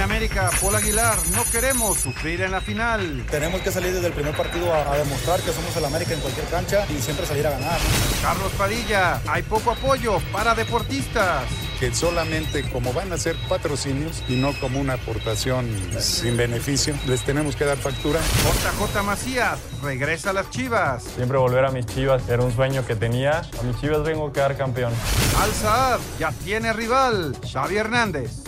[0.00, 3.22] En América, Paul Aguilar, no queremos sufrir en la final.
[3.30, 6.20] Tenemos que salir desde el primer partido a, a demostrar que somos el América en
[6.20, 7.78] cualquier cancha y siempre salir a ganar.
[8.22, 11.44] Carlos Padilla, hay poco apoyo para deportistas.
[11.78, 15.68] que solamente como van a ser patrocinios y no como una aportación
[15.98, 18.20] sin beneficio, les tenemos que dar factura.
[18.20, 21.04] JJ Macías, regresa a las Chivas.
[21.14, 23.42] Siempre volver a mis chivas era un sueño que tenía.
[23.58, 24.94] A mis chivas vengo a quedar campeón.
[25.42, 28.39] Al Saad, ya tiene rival, Xavi Hernández.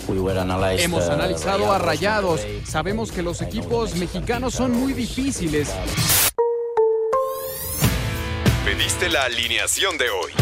[0.79, 2.41] Hemos analizado a Rayados.
[2.67, 5.71] Sabemos que los equipos mexicanos son muy difíciles.
[8.65, 10.33] Pediste la alineación de hoy.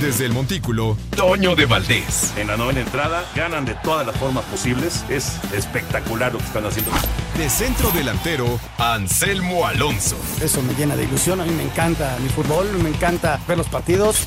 [0.00, 2.32] Desde el Montículo, Toño de Valdés.
[2.36, 5.04] En la novena entrada ganan de todas las formas posibles.
[5.08, 6.92] Es espectacular lo que están haciendo.
[7.36, 10.16] De centro delantero, Anselmo Alonso.
[10.40, 13.68] Eso me llena de ilusión, a mí me encanta mi fútbol, me encanta ver los
[13.68, 14.26] partidos.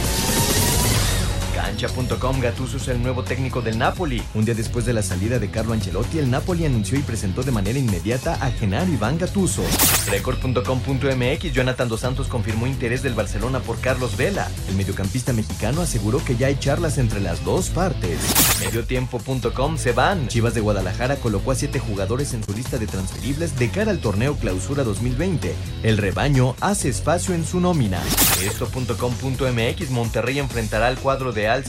[1.71, 4.21] Cancha.com Gattuso es el nuevo técnico del Napoli.
[4.33, 7.53] Un día después de la salida de Carlo Ancelotti, el Napoli anunció y presentó de
[7.53, 9.63] manera inmediata a Genaro Iván Gattuso.
[10.09, 14.51] Record.com.mx Jonathan Dos Santos confirmó interés del Barcelona por Carlos Vela.
[14.67, 18.19] El mediocampista mexicano aseguró que ya hay charlas entre las dos partes.
[18.59, 20.27] Mediotiempo.com se van.
[20.27, 23.99] Chivas de Guadalajara colocó a siete jugadores en su lista de transferibles de cara al
[23.99, 25.55] torneo Clausura 2020.
[25.83, 28.01] El rebaño hace espacio en su nómina.
[28.43, 31.60] Esto.com.mx Monterrey enfrentará al cuadro de Al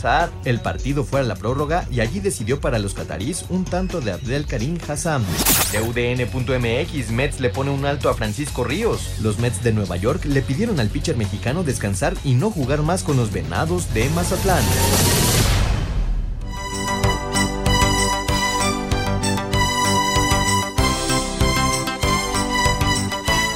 [0.45, 4.13] El partido fue a la prórroga y allí decidió para los catarís un tanto de
[4.13, 5.25] Abdel Karim Hassam.
[5.71, 9.19] De UDN.mx Mets le pone un alto a Francisco Ríos.
[9.21, 13.03] Los Mets de Nueva York le pidieron al pitcher mexicano descansar y no jugar más
[13.03, 14.65] con los Venados de Mazatlán.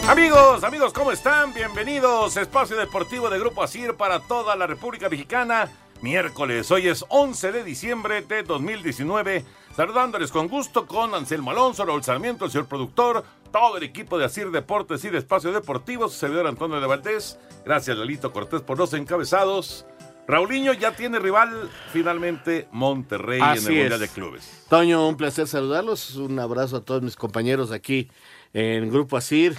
[0.09, 1.53] Amigos, amigos, ¿cómo están?
[1.53, 2.37] Bienvenidos.
[2.37, 5.69] Espacio Deportivo de Grupo Asir para toda la República Mexicana.
[6.03, 9.45] Miércoles, hoy es 11 de diciembre de 2019.
[9.75, 14.27] Saludándoles con gusto con Anselmo Alonso, Raúl Sarmiento, el señor productor, todo el equipo de
[14.27, 17.39] Asir Deportes y de Espacio Deportivo, su servidor Antonio de Valdés.
[17.65, 19.87] Gracias, Lalito Cortés, por los encabezados.
[20.29, 24.65] Raulinho ya tiene rival finalmente Monterrey en el Mundial de Clubes.
[24.69, 26.17] Toño, un placer saludarlos.
[26.17, 28.11] Un abrazo a todos mis compañeros aquí
[28.53, 29.57] en Grupo Asir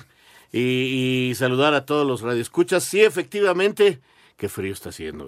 [0.51, 2.83] y, y saludar a todos los radioescuchas.
[2.83, 4.01] Sí, efectivamente,
[4.37, 5.27] qué frío está haciendo.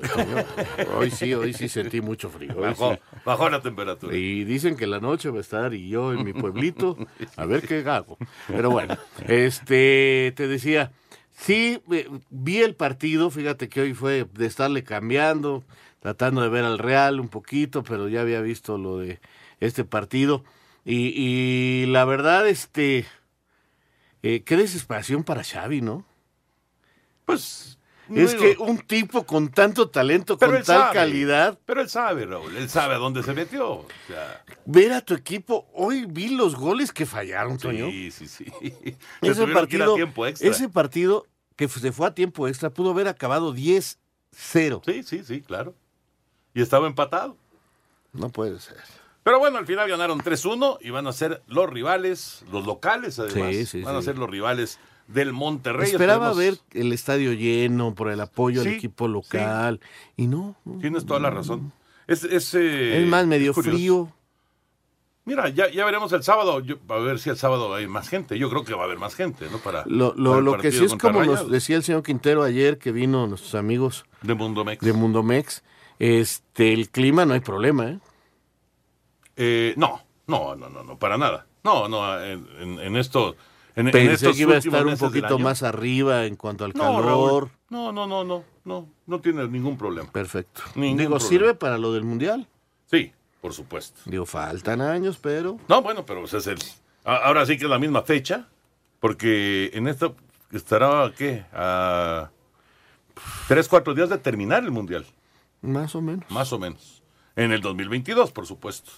[0.96, 2.56] Hoy sí, hoy sí sentí mucho frío.
[2.56, 3.00] Bajó, sí.
[3.26, 4.16] bajó la temperatura.
[4.16, 6.96] Y dicen que la noche va a estar y yo en mi pueblito,
[7.36, 8.18] a ver qué hago.
[8.48, 8.96] Pero bueno,
[9.28, 10.92] este, te decía,
[11.32, 15.64] sí, eh, vi el partido, fíjate que hoy fue de estarle cambiando,
[16.02, 19.20] tratando de ver al Real un poquito, pero ya había visto lo de
[19.60, 20.44] este partido.
[20.86, 23.06] Y, y la verdad, este,
[24.22, 26.06] eh, qué desesperación para Xavi, ¿no?
[27.26, 27.79] Pues
[28.16, 30.94] Es digo, que un tipo con tanto talento, Pero con tal sabe.
[30.94, 33.70] calidad, Pero él sabe, Raúl, él sabe a dónde se metió.
[33.72, 37.88] O sea, ver a tu equipo, hoy vi los goles que fallaron, Toño.
[37.90, 38.46] sí, sí, sí.
[39.22, 40.50] Se ese partido, tiempo extra.
[40.50, 41.26] ese partido
[41.56, 43.98] que se fue a tiempo extra pudo haber acabado 10-0.
[44.86, 45.76] Sí, sí, sí, claro.
[46.54, 47.38] Y estaba empatado.
[48.14, 48.78] No puede ser.
[49.24, 53.54] Pero bueno, al final ganaron 3-1 y van a ser los rivales, los locales además.
[53.54, 54.06] Sí, sí, van a sí.
[54.06, 55.90] ser los rivales del Monterrey.
[55.92, 59.80] Esperaba ver el estadio lleno por el apoyo Sí, al equipo local.
[60.16, 60.56] Y no.
[60.66, 60.80] no.
[60.80, 61.74] Tienes toda la razón.
[62.08, 63.76] Es, es, eh, más, medio curioso.
[63.78, 64.14] frío.
[65.26, 66.60] Mira, ya, ya veremos el sábado.
[66.60, 68.40] Yo- a ver si el sábado hay más gente.
[68.40, 69.58] Yo creo que va a haber más gente, ¿no?
[69.60, 72.80] Para, Lo, lo, el lo que sí es como nos decía el señor Quintero ayer
[72.80, 74.84] que vino nuestros amigos de Mundo Mex.
[74.84, 75.64] de Mundomex,
[76.00, 78.00] este, el clima no hay problema, ¿eh?
[79.36, 81.46] Eh, no, no, no, no, no, para nada.
[81.64, 83.36] No, no, en, en- en esto.
[83.80, 86.84] En, en Pensé que iba a estar un poquito más arriba en cuanto al No,
[86.84, 87.06] calor.
[87.06, 90.12] Raúl, no, no, no, no, no, no tiene ningún problema.
[90.12, 90.62] Perfecto.
[90.76, 91.30] Ningún Digo, problema.
[91.30, 92.48] sirve para lo del mundial.
[92.88, 93.12] Sí,
[93.42, 94.02] por supuesto.
[94.06, 95.58] Digo, faltan años, pero.
[95.68, 96.58] No, bueno, pero es el.
[97.06, 98.48] Ahora sí que es la misma fecha,
[99.00, 100.12] porque en esta
[100.52, 101.46] estará, ¿qué?
[101.54, 102.30] A
[103.48, 105.06] tres, cuatro días de terminar el Mundial,
[105.62, 106.30] Más o menos.
[106.30, 107.02] más o menos.
[107.36, 108.92] En el 2022, por supuesto.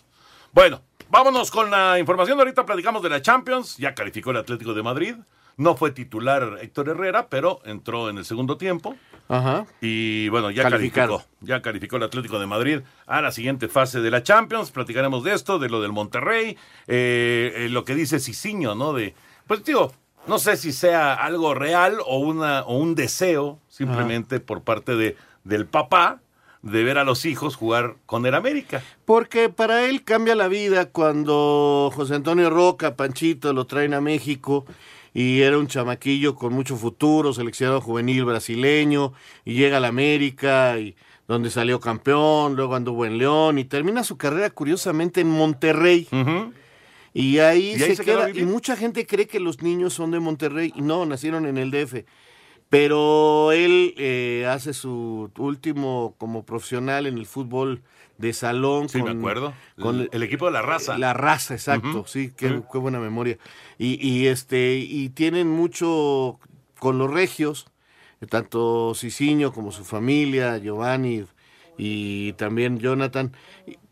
[0.53, 2.39] Bueno, vámonos con la información.
[2.39, 3.77] Ahorita platicamos de la Champions.
[3.77, 5.15] Ya calificó el Atlético de Madrid.
[5.57, 8.95] No fue titular Héctor Herrera, pero entró en el segundo tiempo.
[9.27, 9.65] Ajá.
[9.81, 11.23] Y bueno, ya calificó.
[11.41, 14.71] Ya calificó el Atlético de Madrid a la siguiente fase de la Champions.
[14.71, 18.93] Platicaremos de esto, de lo del Monterrey, eh, eh, lo que dice Cicinho, ¿no?
[18.93, 19.13] De,
[19.45, 19.91] pues digo,
[20.27, 25.17] no sé si sea algo real o, una, o un deseo simplemente por parte de,
[25.43, 26.21] del papá
[26.61, 28.83] de ver a los hijos jugar con el América.
[29.05, 34.65] Porque para él cambia la vida cuando José Antonio Roca, Panchito, lo traen a México
[35.13, 39.13] y era un chamaquillo con mucho futuro, seleccionado juvenil brasileño,
[39.43, 40.95] y llega a la América, y
[41.27, 46.07] donde salió campeón, luego anduvo en León, y termina su carrera curiosamente en Monterrey.
[47.13, 50.81] Y ahí, se, queda, y mucha gente cree que los niños son de Monterrey, y
[50.81, 52.05] no, nacieron en el DF.
[52.71, 57.81] Pero él eh, hace su último como profesional en el fútbol
[58.17, 58.87] de salón.
[58.87, 59.53] Sí, me acuerdo.
[59.77, 60.97] Con el, equipo de la raza.
[60.97, 62.05] La raza, exacto.
[62.07, 63.37] Sí, qué, qué, buena memoria.
[63.77, 66.39] Y, y, este, y tienen mucho
[66.79, 67.67] con los regios,
[68.29, 71.25] tanto Cicinho como su familia, Giovanni
[71.77, 73.33] y también Jonathan.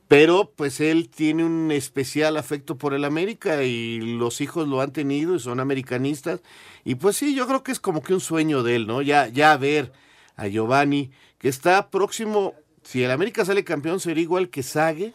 [0.10, 4.92] Pero pues él tiene un especial afecto por el América y los hijos lo han
[4.92, 6.42] tenido y son americanistas.
[6.84, 9.04] Y pues sí, yo creo que es como que un sueño de él, ¿no?
[9.04, 9.94] Ya, ya ver
[10.36, 15.14] a Giovanni, que está próximo, si el América sale campeón, sería igual que Sague,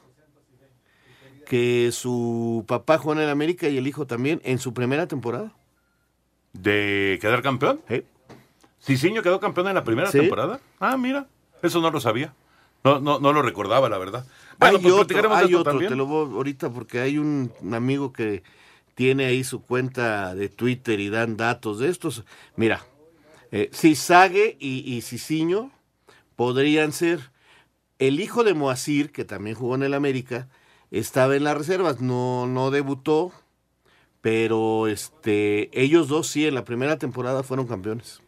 [1.44, 5.52] que su papá juega en el América y el hijo también en su primera temporada.
[6.52, 7.81] ¿De quedar campeón?
[7.88, 8.05] Sí.
[8.81, 10.61] ¿Cicinho quedó campeón en la primera temporada?
[10.79, 11.26] Ah, mira,
[11.64, 12.32] eso no lo sabía.
[12.84, 14.26] No, no, no lo recordaba, la verdad.
[14.58, 18.42] Bueno, hay pues otro, hay otro te lo voy ahorita porque hay un, amigo que
[18.94, 22.25] tiene ahí su cuenta de Twitter y dan datos de estos.
[22.56, 22.84] Mira,
[23.50, 25.70] eh, Cizague y, y Cicinho
[26.36, 27.31] podrían ser
[27.98, 30.48] el hijo de Moacir, que también jugó en el América,
[30.90, 33.32] estaba en las reservas, no, no debutó,
[34.20, 38.20] pero este, ellos dos sí en la primera temporada fueron campeones.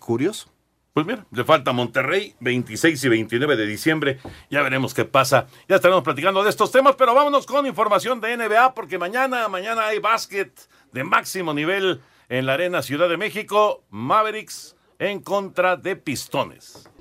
[0.00, 0.51] Curioso.
[0.94, 4.18] Pues mira, le falta Monterrey, 26 y 29 de diciembre.
[4.50, 5.46] Ya veremos qué pasa.
[5.66, 9.86] Ya estaremos platicando de estos temas, pero vámonos con información de NBA, porque mañana, mañana
[9.86, 10.52] hay básquet
[10.92, 13.84] de máximo nivel en la Arena Ciudad de México.
[13.88, 16.91] Mavericks en contra de Pistones.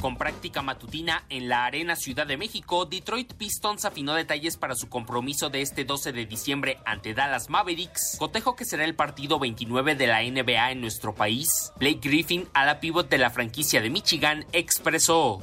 [0.00, 4.88] Con práctica matutina en la Arena Ciudad de México, Detroit Pistons afinó detalles para su
[4.88, 9.96] compromiso de este 12 de diciembre ante Dallas Mavericks, cotejo que será el partido 29
[9.96, 11.72] de la NBA en nuestro país.
[11.76, 15.38] Blake Griffin, a la pivot de la franquicia de Michigan, expresó: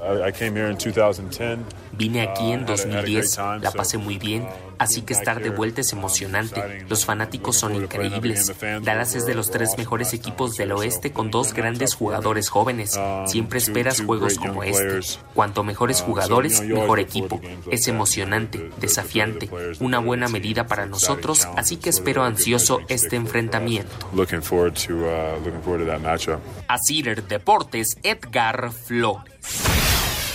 [1.91, 5.81] Vine aquí en 2010, uh, la pasé muy bien, um, así que estar de vuelta
[5.81, 6.85] es emocionante.
[6.89, 8.53] Los fanáticos son increíbles.
[8.81, 12.99] Dallas es de los tres mejores equipos del oeste con dos grandes jugadores jóvenes.
[13.25, 14.99] Siempre esperas juegos como este.
[15.33, 17.39] Cuanto mejores jugadores, mejor equipo.
[17.71, 24.09] Es emocionante, desafiante, una buena medida para nosotros, así que espero ansioso este enfrentamiento.
[26.67, 29.76] A Cider Deportes, Edgar Flores.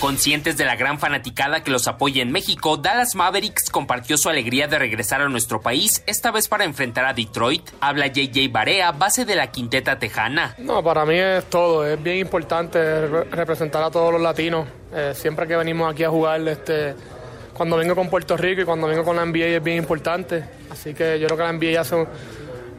[0.03, 4.67] Conscientes de la gran fanaticada que los apoya en México, Dallas Mavericks compartió su alegría
[4.67, 7.69] de regresar a nuestro país, esta vez para enfrentar a Detroit.
[7.79, 10.55] Habla JJ Barea, base de la quinteta tejana.
[10.57, 14.67] No, para mí es todo, es bien importante representar a todos los latinos.
[14.93, 16.95] Eh, siempre que venimos aquí a jugar, este,
[17.53, 20.43] cuando vengo con Puerto Rico y cuando vengo con la NBA es bien importante.
[20.69, 22.07] Así que yo creo que la NBA hace un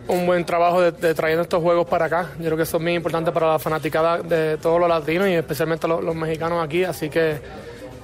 [0.09, 2.31] un buen trabajo de, trayendo estos juegos para acá.
[2.39, 5.33] Yo creo que eso es muy importante para la fanaticada de todos los latinos y
[5.33, 6.85] especialmente los, mexicanos aquí.
[6.85, 7.39] Así que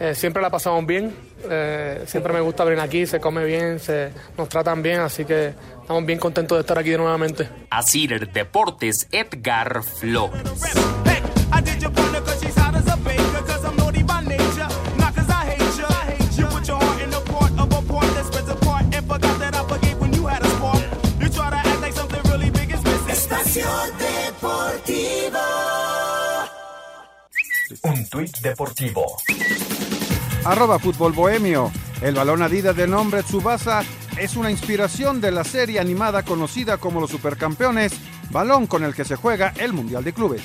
[0.01, 1.15] eh, siempre la pasamos bien.
[1.49, 5.01] Eh, siempre me gusta venir aquí, se come bien, se nos tratan bien.
[5.01, 7.49] Así que estamos bien contentos de estar aquí nuevamente.
[7.71, 10.41] Así Deportes, Edgar Flores.
[27.83, 29.17] Un tuit deportivo.
[30.45, 31.73] Arroba Fútbol Bohemio.
[32.01, 33.83] El balón Adidas de nombre Tsubasa
[34.17, 37.93] es una inspiración de la serie animada conocida como Los Supercampeones,
[38.31, 40.43] balón con el que se juega el Mundial de Clubes.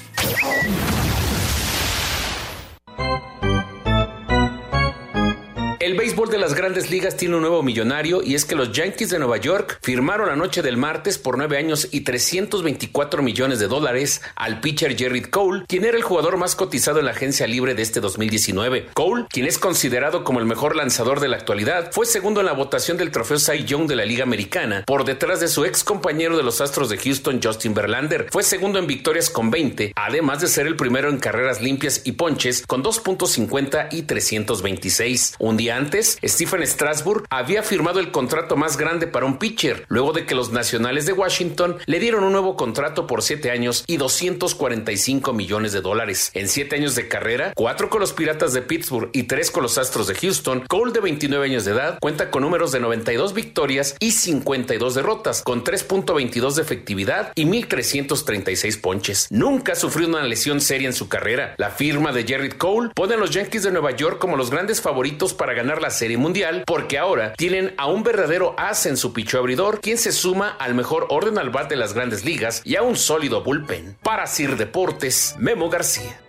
[5.85, 9.11] El béisbol de las grandes ligas tiene un nuevo millonario y es que los Yankees
[9.11, 13.67] de Nueva York firmaron la noche del martes por nueve años y 324 millones de
[13.67, 17.75] dólares al pitcher Jerry Cole, quien era el jugador más cotizado en la agencia libre
[17.75, 18.87] de este 2019.
[18.95, 22.53] Cole, quien es considerado como el mejor lanzador de la actualidad, fue segundo en la
[22.53, 26.35] votación del trofeo Cy Young de la Liga Americana, por detrás de su ex compañero
[26.35, 28.25] de los Astros de Houston, Justin Verlander.
[28.31, 32.13] Fue segundo en victorias con 20, además de ser el primero en carreras limpias y
[32.13, 35.35] ponches con 2.50 y 326.
[35.37, 40.13] Un día antes, Stephen Strasburg había firmado el contrato más grande para un pitcher, luego
[40.13, 43.97] de que los nacionales de Washington le dieron un nuevo contrato por siete años y
[43.97, 46.31] 245 millones de dólares.
[46.33, 49.77] En siete años de carrera, cuatro con los Piratas de Pittsburgh y tres con los
[49.77, 53.95] Astros de Houston, Cole, de 29 años de edad, cuenta con números de 92 victorias
[53.99, 59.27] y 52 derrotas, con 3.22 de efectividad y 1.336 ponches.
[59.29, 61.55] Nunca ha sufrido una lesión seria en su carrera.
[61.57, 64.81] La firma de Jared Cole pone a los Yankees de Nueva York como los grandes
[64.81, 69.13] favoritos para ganar la Serie Mundial, porque ahora tienen a un verdadero as en su
[69.13, 72.75] picho abridor, quien se suma al mejor orden al bat de las grandes ligas y
[72.75, 73.97] a un sólido bullpen.
[74.03, 76.21] Para Sir Deportes, Memo García.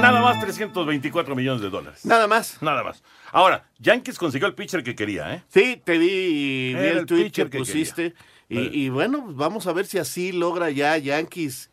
[0.00, 2.04] Nada más 324 millones de dólares.
[2.04, 2.62] Nada más.
[2.62, 3.02] Nada más.
[3.32, 5.42] Ahora, Yankees consiguió el pitcher que quería, ¿eh?
[5.48, 8.14] Sí, te vi, vi el, el tweet pitcher que que pusiste.
[8.48, 11.70] Y, y bueno, pues vamos a ver si así logra ya Yankees.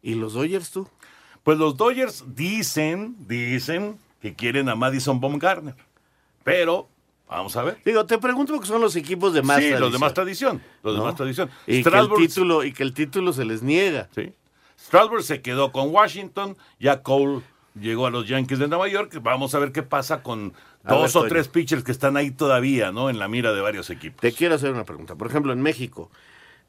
[0.00, 0.88] ¿Y los Dodgers tú?
[1.48, 5.74] Pues los Dodgers dicen, dicen que quieren a Madison Baumgartner.
[6.44, 6.90] Pero,
[7.26, 7.78] vamos a ver.
[7.86, 10.62] Digo, te pregunto porque son los equipos de más sí, los de tradición, más tradición.
[10.82, 11.04] Los de ¿no?
[11.06, 11.50] más tradición.
[11.66, 14.10] Y que, el título, y que el título se les niega.
[14.14, 14.34] Sí.
[14.78, 17.40] Strasburg se quedó con Washington, ya Cole
[17.80, 19.18] llegó a los Yankees de Nueva York.
[19.22, 20.52] Vamos a ver qué pasa con
[20.84, 21.30] A ver, dos o Toño.
[21.30, 23.08] tres pitchers que están ahí todavía, ¿no?
[23.08, 24.20] En la mira de varios equipos.
[24.20, 25.14] Te quiero hacer una pregunta.
[25.14, 26.10] Por ejemplo, en México,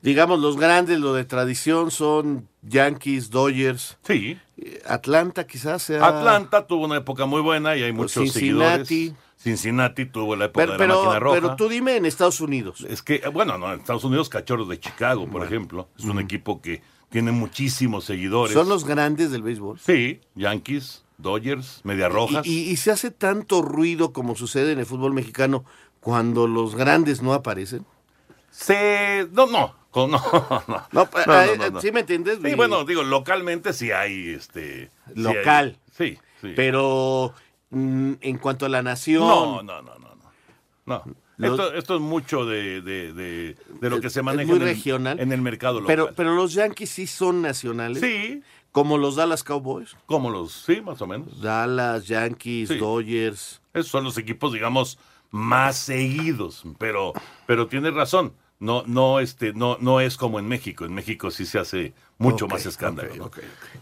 [0.01, 3.97] digamos, los grandes, lo de tradición son Yankees, Dodgers.
[4.03, 4.37] Sí.
[4.87, 6.05] Atlanta quizás sea...
[6.05, 8.85] Atlanta tuvo una época muy buena y hay muchos Pues Cincinnati.
[8.85, 9.19] seguidores.
[9.37, 11.35] Cincinnati tuvo la época Pero, de la máquina roja.
[11.39, 12.85] pero tú dime en Estados Unidos.
[12.89, 16.61] Es que, bueno, no, en Estados Unidos, Cachorros de Chicago, por ejemplo, es un equipo
[16.61, 18.53] que tiene muchísimos seguidores.
[18.53, 19.79] Son los grandes del béisbol.
[19.79, 22.45] Sí, Yankees, Dodgers, Media Rojas.
[22.45, 25.63] Y, y- y se hace tanto ruido como sucede en el fútbol mexicano
[26.01, 27.85] cuando los grandes no aparecen.
[28.51, 29.27] Se...
[29.31, 30.19] No, no, con- no,
[30.67, 30.83] no.
[30.91, 31.81] No, No, eh, no, no.
[31.81, 32.39] ¿Sí me entiendes?
[32.43, 34.85] Sí, Y- bueno, digo, localmente sí hay, este...
[35.07, 35.77] sí hay- Local.
[35.97, 36.53] Sí, sí.
[36.55, 37.33] Pero
[37.69, 39.21] mm, en cuanto a la nación...
[39.27, 40.09] No, no, no, no.
[40.85, 41.03] No.
[41.05, 41.15] no.
[41.37, 44.61] Los- Esto, esto es mucho de, de, de, de lo que se maneja muy en,
[44.63, 45.19] el, regional.
[45.21, 45.87] en el mercado local.
[45.87, 48.01] Pero, pero los Yankees sí son nacionales.
[48.01, 48.41] Sí.
[48.73, 49.95] Como los Dallas Cowboys.
[50.05, 51.41] Como los, sí, más o menos.
[51.41, 52.77] Dallas, Yankees, Sí.
[52.77, 53.61] Dodgers.
[53.73, 54.99] Esos son los equipos, digamos,
[55.31, 56.63] más seguidos.
[56.77, 57.13] Pero,
[57.47, 58.33] pero tienes razón.
[58.59, 60.85] No, no, este, no, no es como en México.
[60.85, 63.31] En México sí se hace mucho más escándalo.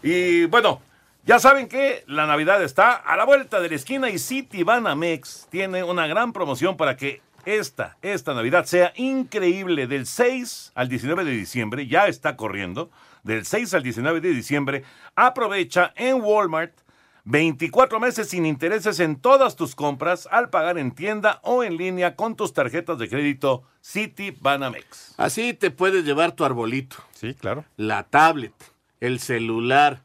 [0.02, 0.80] Y bueno,
[1.26, 5.48] ya saben que la Navidad está a la vuelta de la esquina y City Banamex
[5.50, 9.86] tiene una gran promoción para que esta, esta Navidad sea increíble.
[9.86, 12.90] Del 6 al 19 de diciembre, ya está corriendo.
[13.24, 14.84] Del 6 al 19 de diciembre,
[15.16, 16.72] aprovecha en Walmart
[17.30, 22.16] 24 meses sin intereses en todas tus compras al pagar en tienda o en línea
[22.16, 25.12] con tus tarjetas de crédito City Banamex.
[25.18, 26.96] Así te puedes llevar tu arbolito.
[27.12, 27.66] Sí, claro.
[27.76, 28.54] La tablet,
[29.00, 30.04] el celular,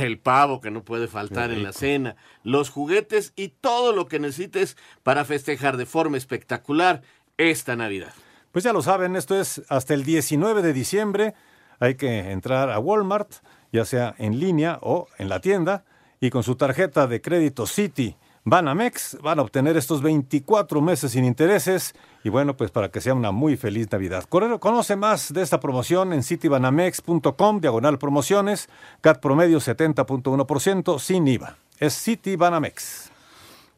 [0.00, 4.18] el pavo que no puede faltar en la cena, los juguetes y todo lo que
[4.18, 7.02] necesites para festejar de forma espectacular
[7.36, 8.14] esta Navidad.
[8.50, 11.34] Pues ya lo saben, esto es hasta el 19 de diciembre.
[11.78, 13.30] Hay que entrar a Walmart,
[13.70, 15.84] ya sea en línea o en la tienda,
[16.22, 21.24] y con su tarjeta de crédito City Banamex van a obtener estos 24 meses sin
[21.24, 24.24] intereses y bueno, pues para que sea una muy feliz Navidad.
[24.28, 28.68] Conoce más de esta promoción en citybanamex.com, diagonal promociones,
[29.00, 31.56] CAT promedio 70.1% sin IVA.
[31.80, 33.12] Es City Banamex.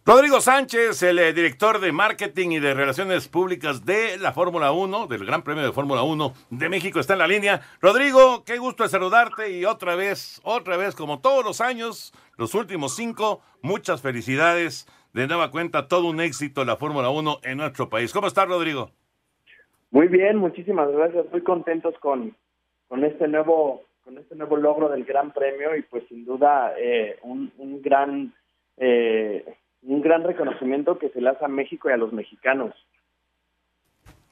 [0.07, 5.07] Rodrigo Sánchez, el eh, director de marketing y de relaciones públicas de la Fórmula 1,
[5.07, 7.63] del Gran Premio de Fórmula 1 de México, está en la línea.
[7.81, 12.97] Rodrigo, qué gusto saludarte y otra vez, otra vez, como todos los años, los últimos
[12.97, 14.87] cinco, muchas felicidades.
[15.13, 18.13] De nueva cuenta, todo un éxito la Fórmula 1 en nuestro país.
[18.13, 18.91] ¿Cómo estás, Rodrigo?
[19.93, 21.27] Muy bien, muchísimas gracias.
[21.31, 22.35] Muy contentos con,
[22.89, 27.19] con este nuevo con este nuevo logro del Gran Premio y pues sin duda eh,
[27.23, 28.35] un, un gran
[28.77, 29.45] eh,
[29.83, 32.75] un gran reconocimiento que se le hace a México y a los mexicanos.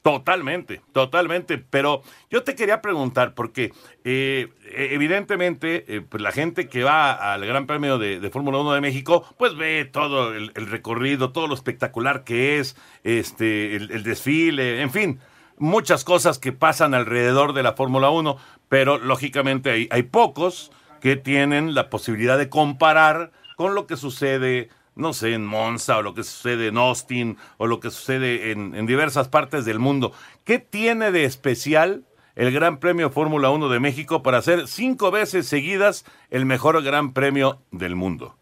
[0.03, 1.57] Totalmente, totalmente.
[1.57, 3.71] Pero yo te quería preguntar, porque
[4.03, 8.73] eh, evidentemente eh, pues la gente que va al Gran Premio de, de Fórmula 1
[8.73, 14.03] de México, pues ve todo el, recorrido, todo lo espectacular que es, este, el, el
[14.03, 15.19] desfile, en fin,
[15.57, 18.35] muchas cosas que pasan alrededor de la Fórmula 1,
[18.67, 24.67] pero lógicamente hay, hay pocos que tienen la posibilidad de comparar con lo que sucede
[24.95, 28.85] no sé, en Monza o lo que sucede en Austin o lo que sucede en,
[28.85, 30.11] diversas partes del mundo.
[30.43, 32.03] ¿Qué tiene de especial
[32.35, 37.13] el Gran Premio Fórmula 1 de México para ser cinco veces seguidas el mejor Gran
[37.13, 38.35] Premio del mundo?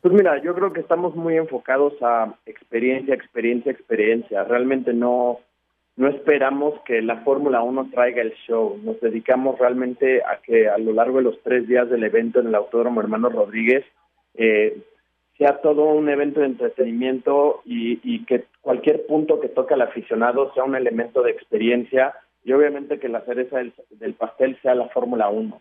[0.00, 4.44] Pues mira, yo creo que estamos muy enfocados a experiencia, experiencia, experiencia.
[4.44, 5.40] Realmente no,
[5.96, 8.78] no esperamos que la Fórmula 1 traiga el show.
[8.82, 12.48] Nos dedicamos realmente a que a lo largo de los tres días del evento en
[12.48, 13.84] el Autódromo Hermano Rodríguez
[14.34, 14.76] eh,
[15.38, 20.52] sea todo un evento de entretenimiento y, y que cualquier punto que toque al aficionado
[20.54, 22.14] sea un elemento de experiencia
[22.44, 25.60] y obviamente que la cereza del, del pastel sea la Fórmula 1.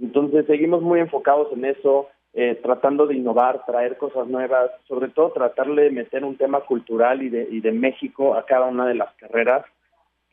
[0.00, 5.30] Entonces seguimos muy enfocados en eso, eh, tratando de innovar, traer cosas nuevas, sobre todo
[5.32, 8.94] tratarle de meter un tema cultural y de, y de México a cada una de
[8.94, 9.64] las carreras,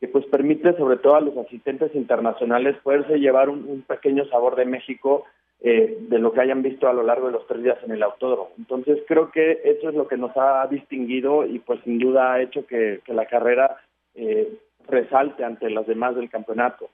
[0.00, 4.56] que pues permite sobre todo a los asistentes internacionales poderse llevar un, un pequeño sabor
[4.56, 5.24] de México
[5.62, 8.02] eh, de lo que hayan visto a lo largo de los tres días en el
[8.02, 8.50] autódromo.
[8.58, 12.42] Entonces creo que eso es lo que nos ha distinguido y pues sin duda ha
[12.42, 13.76] hecho que, que la carrera
[14.14, 16.88] eh, resalte ante las demás del campeonato.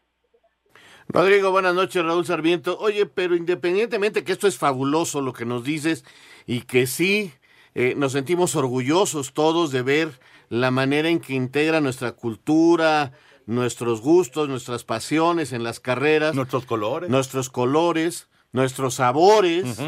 [1.09, 2.77] Rodrigo, buenas noches, Raúl Sarmiento.
[2.81, 6.05] Oye, pero independientemente que esto es fabuloso lo que nos dices
[6.47, 7.33] y que sí
[7.75, 10.09] eh, nos sentimos orgullosos todos de ver
[10.49, 13.13] la manera en que integra nuestra cultura,
[13.47, 19.79] nuestros gustos, nuestras pasiones en las carreras, nuestros colores, nuestros colores, nuestros sabores.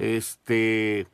[0.00, 1.06] Este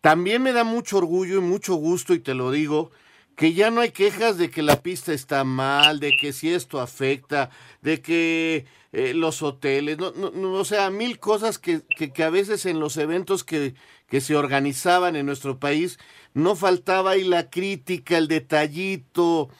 [0.00, 2.90] también me da mucho orgullo y mucho gusto, y te lo digo,
[3.36, 6.80] que ya no hay quejas de que la pista está mal, de que si esto
[6.80, 7.50] afecta,
[7.82, 12.24] de que eh, los hoteles, no, no, no, o sea, mil cosas que, que, que
[12.24, 13.74] a veces en los eventos que,
[14.08, 15.98] que se organizaban en nuestro país
[16.34, 19.50] no faltaba ahí la crítica, el detallito,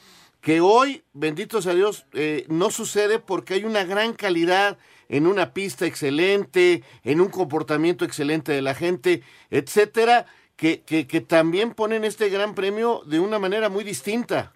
[0.41, 4.77] que hoy, bendito sea Dios, eh, no sucede porque hay una gran calidad
[5.11, 10.25] en una pista excelente, en un comportamiento excelente de la gente, etcétera,
[10.55, 14.53] que, que, que también ponen este gran premio de una manera muy distinta.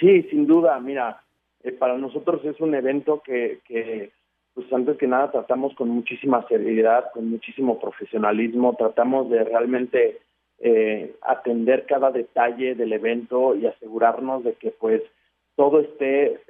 [0.00, 1.22] Sí, sin duda, mira,
[1.62, 4.10] eh, para nosotros es un evento que, que,
[4.54, 10.20] pues antes que nada tratamos con muchísima seriedad, con muchísimo profesionalismo, tratamos de realmente
[10.60, 15.02] eh, atender cada detalle del evento y asegurarnos de que pues
[15.56, 16.40] todo esté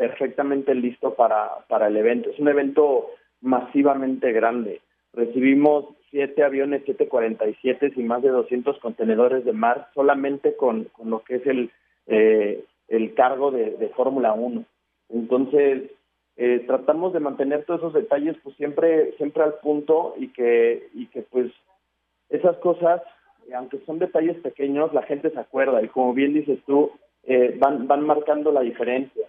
[0.00, 2.30] perfectamente listo para, para el evento.
[2.30, 3.10] Es un evento
[3.42, 4.80] masivamente grande.
[5.12, 11.22] Recibimos siete aviones 747 y más de 200 contenedores de mar solamente con, con lo
[11.22, 11.70] que es el,
[12.06, 14.64] eh, el cargo de, de Fórmula 1.
[15.10, 15.90] Entonces,
[16.38, 21.08] eh, tratamos de mantener todos esos detalles pues siempre siempre al punto y que y
[21.08, 21.52] que pues
[22.30, 23.02] esas cosas
[23.54, 26.92] aunque son detalles pequeños la gente se acuerda y como bien dices tú
[27.24, 29.26] eh, van van marcando la diferencia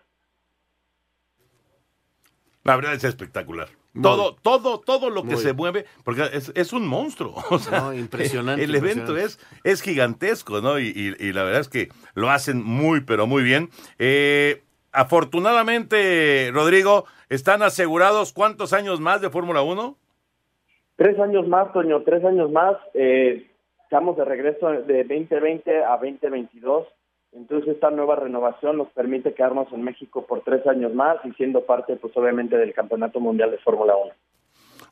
[2.64, 3.68] La verdad es espectacular.
[4.02, 5.38] Todo, todo, todo lo que Muy.
[5.44, 7.36] se mueve, porque es, es un monstruo.
[7.50, 10.80] O sea, No, impresionante, El evento es, es gigantesco, ¿no?
[10.80, 13.70] Y, y- y la verdad es que lo hacen muy, pero muy bien.
[14.00, 19.98] Eh, afortunadamente, Rodrigo, ¿están asegurados cuántos años más de Fórmula 1?
[20.98, 23.50] tres años más Toño tres años más eh,
[23.86, 26.86] estamos de regreso de 2020 a 2022
[27.34, 31.66] entonces esta nueva renovación nos permite quedarnos en México por tres años más y siendo
[31.66, 34.14] parte pues obviamente del Campeonato Mundial de Fórmula 1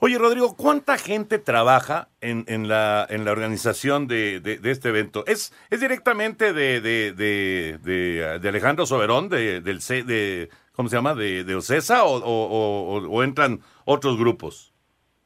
[0.02, 4.88] Oye, Rodrigo, ¿cuánta gente trabaja en, en la, en la organización de, de- de este
[4.90, 5.26] evento?
[5.28, 11.16] ¿Es, es directamente de, de, Alejandro Soberón, de, del C- de, ¿cómo se llama?
[11.16, 14.72] ¿De, de Ocesa o, o- o- o entran otros grupos?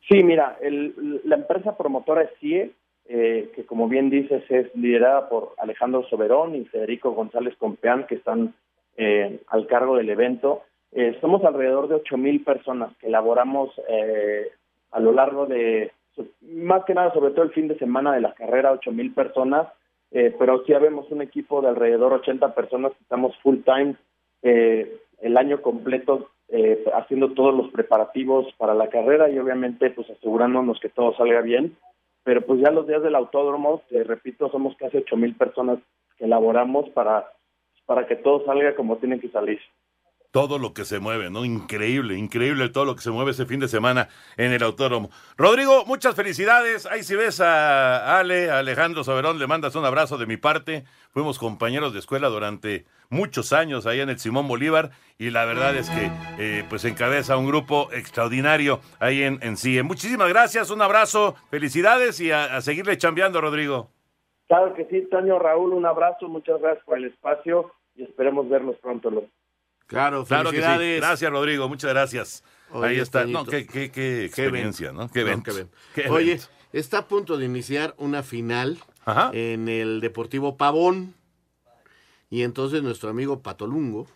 [0.10, 2.72] Sí, mira, el- la empresa promotora es CIE,
[3.06, 8.16] eh, que como bien dices es liderada por Alejandro Soberón y Federico González Compeán, que
[8.16, 8.54] están
[8.98, 10.64] eh, al cargo del evento.
[10.92, 14.52] Eh, somos alrededor de ocho mil personas que elaboramos eh,
[14.92, 15.92] a lo largo de,
[16.42, 19.68] más que nada, sobre todo el fin de semana de la carrera, ocho mil personas,
[20.12, 23.96] eh, pero sí habemos un equipo de alrededor 80 personas que estamos full time
[24.44, 26.30] eh, el año completo
[26.94, 31.76] haciendo todos los preparativos para la carrera y obviamente pues asegurándonos que todo salga bien.
[32.24, 35.80] Pero pues ya los días del autódromo, te repito, somos casi ocho mil personas
[36.18, 37.34] que elaboramos para,
[37.86, 39.60] para que todo salga como tiene que salir.
[40.34, 41.46] Todo lo que se mueve, ¿no?
[41.46, 45.12] Increíble, increíble todo lo que se mueve ese fin de semana en el autódromo.
[45.38, 46.88] Rodrigo, muchas felicidades.
[46.88, 50.86] Ahí si ves a Ale, a Alejandro Soberón, le mandas un abrazo de mi parte.
[51.12, 55.76] Fuimos compañeros de escuela durante muchos años ahí en el Simón Bolívar y la verdad
[55.76, 59.84] es que eh, pues encabeza un grupo extraordinario ahí en, en CIE.
[59.84, 63.90] Muchísimas gracias, un abrazo, felicidades y a, seguirle chambeando, Rodrigo.
[64.48, 68.78] Claro que sí, Toño, Raúl, un abrazo, muchas gracias por el espacio y esperemos verlos
[68.82, 69.12] pronto.
[69.12, 69.26] Los...
[69.94, 70.62] Claro, Claro que sí.
[70.62, 71.02] felicidades.
[71.02, 72.44] Gracias, Rodrigo, muchas gracias.
[72.72, 73.26] Oye, ahí está.
[73.26, 75.10] No, qué, qué, qué experiencia, ¿no?
[75.10, 75.52] Qué evento.
[75.94, 76.48] Qué Oye, evento.
[76.74, 78.80] está a punto de iniciar una final
[79.34, 81.14] en el Deportivo Pavón.
[82.32, 84.08] Y entonces nuestro amigo Patolungo,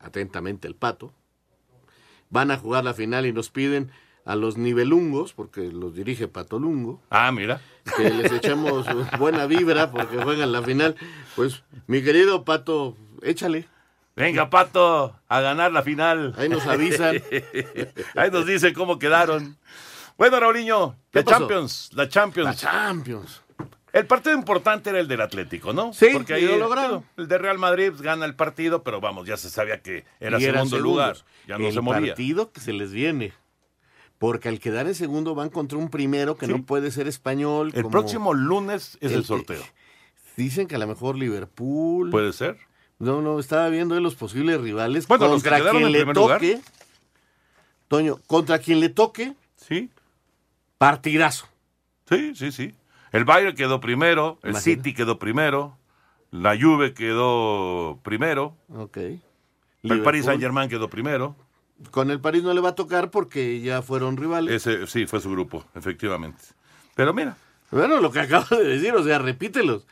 [0.00, 1.12] atentamente el Pato,
[2.30, 3.90] van a jugar la final y nos piden
[4.24, 7.02] a los nivelungos, porque los dirige Patolungo.
[7.10, 7.60] Ah, mira.
[7.98, 8.86] Que les echemos
[9.18, 10.96] buena vibra porque juegan la final.
[11.36, 13.68] Pues, mi querido Pato, échale.
[14.16, 16.34] Venga, Pato, a ganar la final.
[16.38, 17.16] Ahí nos avisan.
[18.14, 19.56] Ahí nos dicen cómo quedaron.
[20.16, 21.38] Bueno, Raulinho, ¿Qué la pasó?
[21.40, 22.46] Champions, la Champions.
[22.48, 23.42] La Champions.
[23.92, 25.92] El partido importante era el del Atlético, ¿no?
[25.92, 27.04] Sí, Porque ahí lo lograron.
[27.16, 30.78] El de Real Madrid gana el partido, pero vamos, ya se sabía que era segundo
[30.78, 31.16] lugar.
[31.16, 31.34] segundos.
[31.46, 32.00] Ya no el se movía.
[32.14, 33.32] partido que se les viene.
[34.18, 36.52] Porque al quedar en segundo van contra un primero que Sí.
[36.52, 37.68] no puede ser español.
[37.74, 39.62] El como- próximo lunes es el, el- sorteo.
[40.36, 42.10] Dicen que a lo mejor Liverpool.
[42.10, 42.58] ¿Puede ser?
[42.98, 45.06] No, no, estaba viendo de los posibles rivales.
[45.08, 46.38] Bueno, los que contra quien en le lugar.
[46.38, 46.60] toque.
[47.88, 49.34] Toño, contra quien le toque.
[49.56, 49.90] Sí.
[50.78, 51.46] Partidazo.
[52.08, 52.74] Sí, sí, sí.
[53.12, 54.60] El Bayern quedó primero, el Imagina.
[54.76, 55.78] City quedó primero,
[56.30, 58.96] la Juve quedó primero, Ok.
[58.96, 59.20] el
[59.82, 60.04] Liverpool.
[60.04, 61.36] Paris Saint Germain quedó primero.
[61.90, 64.52] Con el París no le va a tocar porque ya fueron rivales.
[64.66, 66.42] Ese sí fue su grupo, efectivamente.
[66.94, 67.36] Pero mira,
[67.70, 69.86] Bueno, lo que acabo de decir, o sea, repítelos.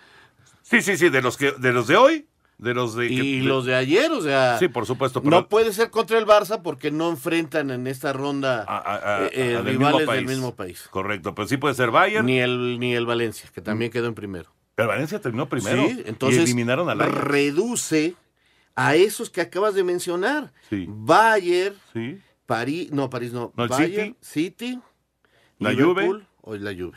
[0.63, 2.27] sí, sí, sí, de los que de los de hoy,
[2.63, 4.59] de los de que- Y los de ayer, o sea.
[4.59, 8.13] Sí, por supuesto, pero No puede ser contra el Barça porque no enfrentan en esta
[8.13, 10.87] ronda a- a- eh, a- del rivales mismo del mismo país.
[10.91, 12.25] Correcto, pero sí puede ser Bayern.
[12.27, 14.51] Ni el, ni el Valencia, que también quedó en primero.
[14.77, 17.15] El Valencia terminó primero Sí, entonces y eliminaron al Ajax.
[17.25, 18.15] reduce
[18.75, 20.53] a esos que acabas de mencionar.
[20.71, 20.87] Sí.
[20.89, 22.19] Bayern, Sí.
[22.47, 23.53] París, no, París no.
[23.57, 24.81] No, Bayern, City,
[25.59, 26.97] La Liverpool o la Juve.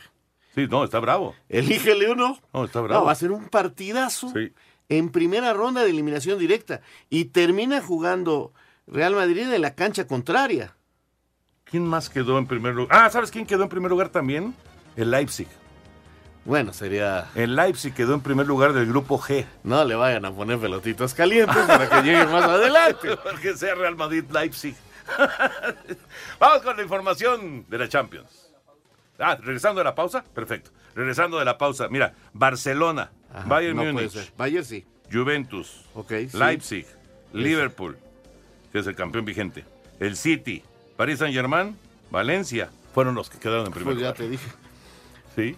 [0.54, 1.34] Sí, no, está bravo.
[1.50, 2.38] Elígele uno.
[2.54, 3.00] No, está bravo.
[3.00, 4.52] No, va a ser un partidazo Sí.
[4.88, 6.80] En primera ronda de eliminación directa.
[7.10, 8.52] Y termina jugando
[8.86, 10.76] Real Madrid en la cancha contraria.
[11.64, 12.96] ¿Quién más quedó en primer lugar?
[12.96, 14.54] Ah, ¿sabes quién quedó en primer lugar también?
[14.96, 15.48] El Leipzig.
[16.44, 17.26] Bueno, sería.
[17.34, 19.44] El Leipzig quedó en primer lugar del grupo G.
[19.64, 23.16] No le vayan a poner pelotitas calientes para que lleguen más adelante.
[23.16, 24.76] Porque sea Real Madrid Leipzig.
[26.38, 28.52] Vamos con la información de la Champions.
[29.18, 30.70] Ah, regresando de la pausa, perfecto.
[30.94, 34.32] Regresando de la pausa, mira, Barcelona, Ajá, Bayern no Múnich.
[34.36, 34.84] Bayern sí.
[35.12, 36.36] Juventus, Ok, sí.
[36.38, 36.86] Leipzig,
[37.32, 37.96] Liverpool,
[38.72, 39.64] que es el campeón vigente,
[40.00, 40.62] el City,
[40.96, 41.76] Paris Saint Germain,
[42.10, 44.16] Valencia, fueron los que quedaron en primer Pues ya lugar.
[44.16, 44.46] te dije.
[45.36, 45.56] Sí.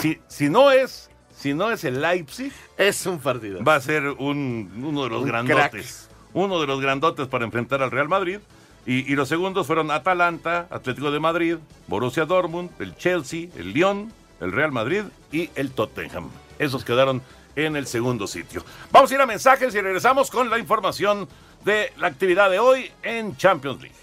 [0.00, 3.62] Si, si no es, si no es el Leipzig, Es un partido.
[3.62, 6.08] va a ser un, uno de los Un grandotes.
[6.34, 8.38] Uno de los grandotes para enfrentar al Real Madrid.
[8.84, 14.12] Y, y los segundos fueron Atalanta, Atlético de Madrid, Borussia Dortmund, el Chelsea, el Lyon,
[14.40, 16.30] el Real Madrid y el Tottenham.
[16.62, 17.20] Esos quedaron
[17.56, 18.64] en el segundo sitio.
[18.92, 21.28] Vamos a ir a mensajes y regresamos con la información
[21.64, 23.96] de la actividad de hoy en Champions League.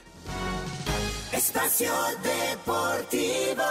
[1.32, 3.64] Espacio Deportivo.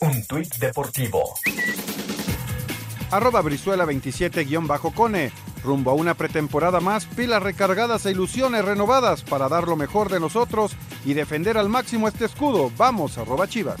[0.00, 1.34] Un tuit deportivo.
[3.12, 5.30] Arroba Brizuela 27-Cone.
[5.62, 10.18] Rumbo a una pretemporada más, pilas recargadas e ilusiones renovadas para dar lo mejor de
[10.18, 10.72] nosotros
[11.04, 12.72] y defender al máximo este escudo.
[12.76, 13.80] Vamos, arroba Chivas.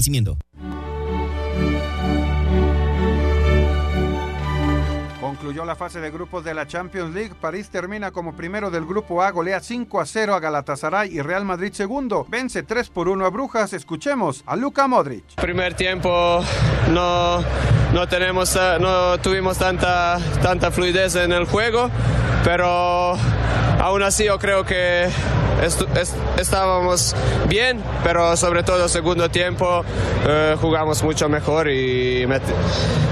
[0.01, 0.37] esparcimiento.
[5.51, 7.33] Concluyó la fase de grupos de la Champions League.
[7.41, 11.43] París termina como primero del grupo A, golea 5 a 0 a Galatasaray y Real
[11.43, 12.25] Madrid segundo.
[12.29, 13.73] Vence 3 por 1 a Brujas.
[13.73, 15.25] Escuchemos a Luka Modric.
[15.35, 16.41] Primer tiempo
[16.93, 17.43] no,
[17.91, 21.89] no, tenemos, eh, no tuvimos tanta, tanta fluidez en el juego,
[22.45, 23.17] pero
[23.81, 25.09] aún así yo creo que
[25.61, 27.13] estu- est- estábamos
[27.49, 29.83] bien, pero sobre todo segundo tiempo
[30.25, 32.25] eh, jugamos mucho mejor y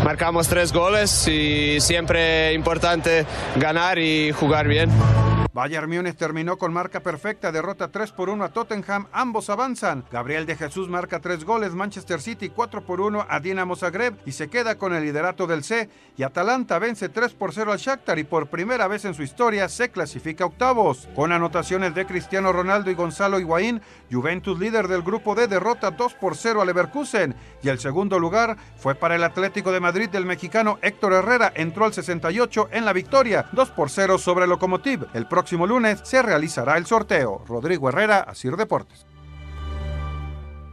[0.06, 4.90] marcamos tres goles y siempre importante ganar y jugar bien.
[5.60, 10.06] Bayern Múnich terminó con marca perfecta, derrota 3 por 1 a Tottenham, ambos avanzan.
[10.10, 14.32] Gabriel de Jesús marca 3 goles, Manchester City 4 por 1 a Dinamo Zagreb y
[14.32, 15.90] se queda con el liderato del C.
[16.16, 19.68] Y Atalanta vence 3 por 0 al Shakhtar y por primera vez en su historia
[19.68, 21.10] se clasifica octavos.
[21.14, 26.14] Con anotaciones de Cristiano Ronaldo y Gonzalo Higuaín, Juventus líder del grupo D derrota 2
[26.14, 30.26] por 0 a Leverkusen y el segundo lugar fue para el Atlético de Madrid del
[30.26, 35.06] mexicano Héctor Herrera, entró al 68 en la victoria, 2 por 0 sobre Lokomotiv.
[35.14, 37.44] El próximo lunes se realizará el sorteo.
[37.48, 39.09] Rodrigo Herrera, Asir Deportes.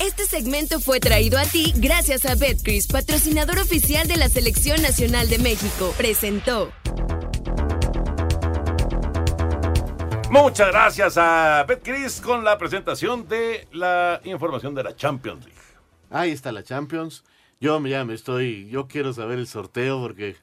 [0.00, 5.28] Este segmento fue traído a ti gracias a Betcris, patrocinador oficial de la Selección Nacional
[5.28, 5.92] de México.
[5.98, 6.72] Presentó.
[10.30, 15.60] Muchas gracias a Betcris con la presentación de la información de la Champions League.
[16.08, 17.22] Ahí está la Champions.
[17.60, 20.36] Yo ya me estoy, yo quiero saber el sorteo porque,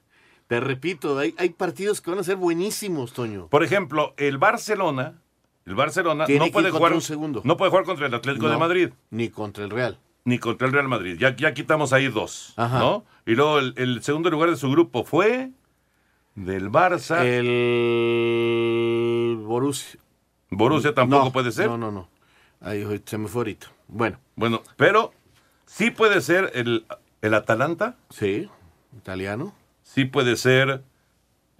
[0.46, 3.48] te repito, hay, hay partidos que van a ser buenísimos, Toño.
[3.48, 5.20] Por ejemplo, el Barcelona,
[5.66, 7.40] el Barcelona Tiene no puede jugar contra un segundo.
[7.44, 8.90] No puede jugar contra el Atlético de Madrid.
[9.10, 9.98] Ni contra el Real.
[10.24, 11.16] Ni contra el Real Madrid.
[11.18, 12.54] Ya, ya quitamos ahí dos.
[12.56, 12.78] Ajá.
[12.78, 13.04] ¿no?
[13.26, 15.50] Y luego el, el segundo lugar de su grupo fue
[16.34, 17.24] del Barça.
[17.24, 18.60] El
[19.44, 20.00] Borussia.
[20.50, 21.68] Borussia tampoco No, puede ser.
[21.68, 22.08] No, no, no.
[22.60, 23.68] Ahí se me fue ahorita.
[23.88, 24.18] Bueno.
[24.36, 25.12] Bueno, pero
[25.66, 26.84] sí puede ser el,
[27.22, 27.96] el Atalanta.
[28.10, 28.48] Sí,
[28.96, 29.54] italiano.
[29.82, 30.82] Sí puede ser.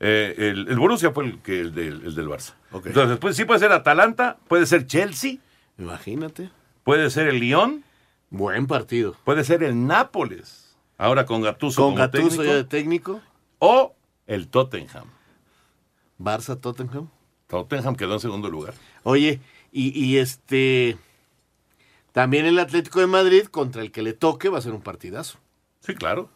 [0.01, 2.55] eh, el, el Borussia fue el, que, el, del, el del Barça.
[2.73, 5.37] Entonces, pues, sí puede ser Atalanta, puede ser Chelsea,
[5.79, 6.51] Imagínate.
[6.85, 7.85] puede ser el Lyon,
[8.31, 9.17] Buen partido.
[9.25, 10.77] puede ser el Nápoles.
[10.99, 13.21] Ahora con Gattuso Con como Gattuso técnico, ya de técnico.
[13.59, 13.95] o
[14.27, 15.07] el Tottenham.
[16.19, 17.09] Barça Tottenham.
[17.49, 18.75] Tottenham quedó en segundo lugar.
[19.03, 19.41] Oye,
[19.73, 20.97] y, y este.
[22.13, 25.39] También el Atlético de Madrid, contra el que le toque, va a ser un partidazo.
[25.81, 26.29] Sí, claro.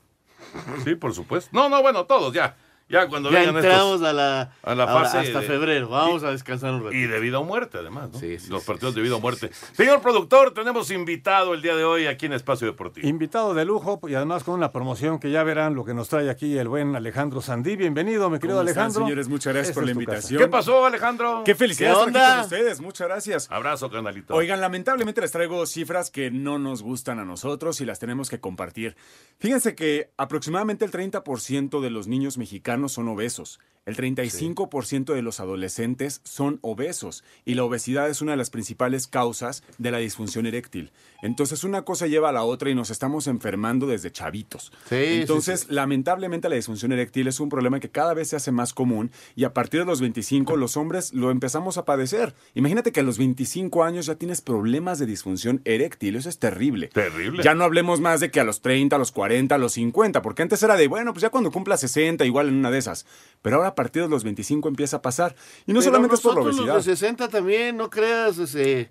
[0.84, 1.50] Sí, por supuesto.
[1.52, 2.56] No, no, bueno, todos ya.
[2.86, 5.88] Ya cuando ya vengan entramos estos- a la, a la ahora fase hasta de- febrero.
[5.88, 6.92] Vamos a descansar un rato.
[6.94, 8.18] Y de vida o muerte, además, ¿no?
[8.18, 9.50] Sí, sí, Los sí, partidos de vida o muerte.
[9.72, 13.08] Señor productor, tenemos invitado el día de hoy aquí en Espacio Deportivo.
[13.08, 16.28] Invitado de lujo y además con una promoción que ya verán lo que nos trae
[16.28, 17.74] aquí el buen Alejandro Sandí.
[17.76, 19.04] Bienvenido, mi querido ¿Cómo están, Alejandro.
[19.06, 19.28] señores?
[19.28, 20.00] Muchas gracias Esta por la casa.
[20.02, 20.42] invitación.
[20.42, 21.42] ¿Qué pasó, Alejandro?
[21.44, 22.34] Qué felicidad ¿Qué estar aquí onda?
[22.36, 22.80] con ustedes.
[22.82, 23.50] Muchas gracias.
[23.50, 24.34] Abrazo, canalito.
[24.34, 28.40] Oigan, lamentablemente les traigo cifras que no nos gustan a nosotros y las tenemos que
[28.40, 28.94] compartir.
[29.38, 33.60] Fíjense que aproximadamente el 30% de los niños mexicanos son obesos.
[33.86, 39.06] El 35% de los adolescentes son obesos y la obesidad es una de las principales
[39.06, 40.90] causas de la disfunción eréctil.
[41.22, 44.72] Entonces una cosa lleva a la otra y nos estamos enfermando desde chavitos.
[44.88, 45.74] Sí, Entonces, sí, sí.
[45.74, 49.44] lamentablemente la disfunción eréctil es un problema que cada vez se hace más común y
[49.44, 52.34] a partir de los 25 los hombres lo empezamos a padecer.
[52.54, 56.88] Imagínate que a los 25 años ya tienes problemas de disfunción eréctil, eso es terrible.
[56.88, 57.42] Terrible.
[57.42, 60.22] Ya no hablemos más de que a los 30, a los 40, a los 50,
[60.22, 63.04] porque antes era de, bueno, pues ya cuando cumpla 60, igual en una de esas.
[63.42, 65.34] Pero ahora a partir de los 25 empieza a pasar.
[65.66, 66.74] Y no Pero solamente es por la obesidad.
[66.74, 68.90] Los de 60 también, no creas, ese,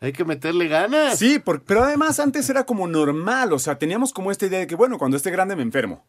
[0.00, 1.18] hay que meterle ganas.
[1.18, 4.66] Sí, por- pero además antes era como normal, o sea, teníamos como esta idea de
[4.66, 6.04] que, bueno, cuando esté grande me enfermo.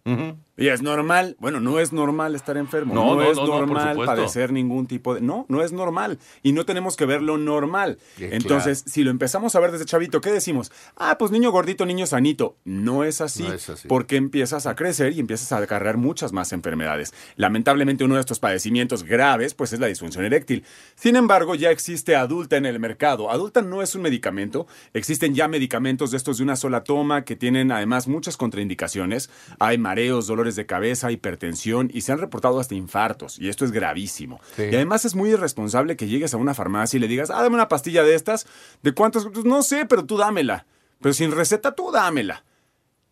[0.57, 3.51] Y es normal, bueno, no es normal estar enfermo, No, no, no, es no, no,
[3.51, 5.21] por normal padecer ningún tipo de...
[5.21, 6.19] No, no es normal.
[6.43, 7.97] Y no tenemos que verlo normal.
[8.17, 10.71] Entonces, si lo empezamos a ver desde chavito, ¿qué decimos?
[10.95, 12.57] Ah, pues niño gordito, niño sanito.
[12.65, 13.87] No es así, No es así.
[13.87, 17.13] porque empiezas a crecer y empiezas a acarrear muchas más enfermedades.
[17.35, 20.63] Lamentablemente uno de estos padecimientos graves, pues es la disfunción eréctil.
[20.95, 23.29] Sin embargo, ya existe adulta en el mercado.
[23.31, 27.35] Adulta no es un medicamento, existen ya medicamentos de estos de una sola toma que
[27.35, 29.29] tienen además muchas contraindicaciones.
[29.59, 33.71] Hay mareos, dolores de cabeza, hipertensión y se han reportado hasta infartos y esto es
[33.71, 34.39] gravísimo.
[34.55, 34.63] Sí.
[34.63, 37.55] Y además es muy irresponsable que llegues a una farmacia y le digas, ah, dame
[37.55, 38.47] una pastilla de estas.
[38.83, 39.27] ¿De cuántos?
[39.31, 40.65] Pues no sé, pero tú dámela.
[41.01, 42.43] Pero sin receta, tú dámela.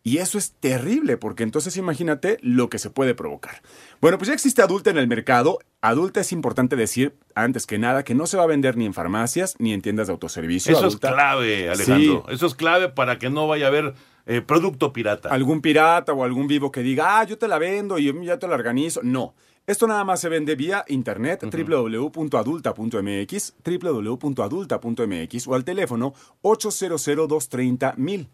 [0.06, 3.60] Y eso es terrible, porque entonces imagínate lo que se puede provocar.
[4.00, 5.58] Bueno, pues ya existe adulta en el mercado.
[5.80, 8.94] Adulta es importante decir, antes que nada, que no se va a vender ni en
[8.94, 10.70] farmacias ni en tiendas de autoservicio.
[10.70, 12.24] Eso Adulta- es clave, Alejandro.
[12.28, 12.34] Sí.
[12.36, 13.94] Eso es clave para que no vaya a haber
[14.26, 15.28] eh, producto pirata.
[15.30, 18.38] algún pirata o algún vivo que diga, ah, yo te la vendo y yo ya
[18.38, 19.00] te la organizo.
[19.02, 19.34] No.
[19.66, 28.28] Esto nada más se vende vía internet, www.adulta.mx, www.adulta.mx o al teléfono 800-230-1000.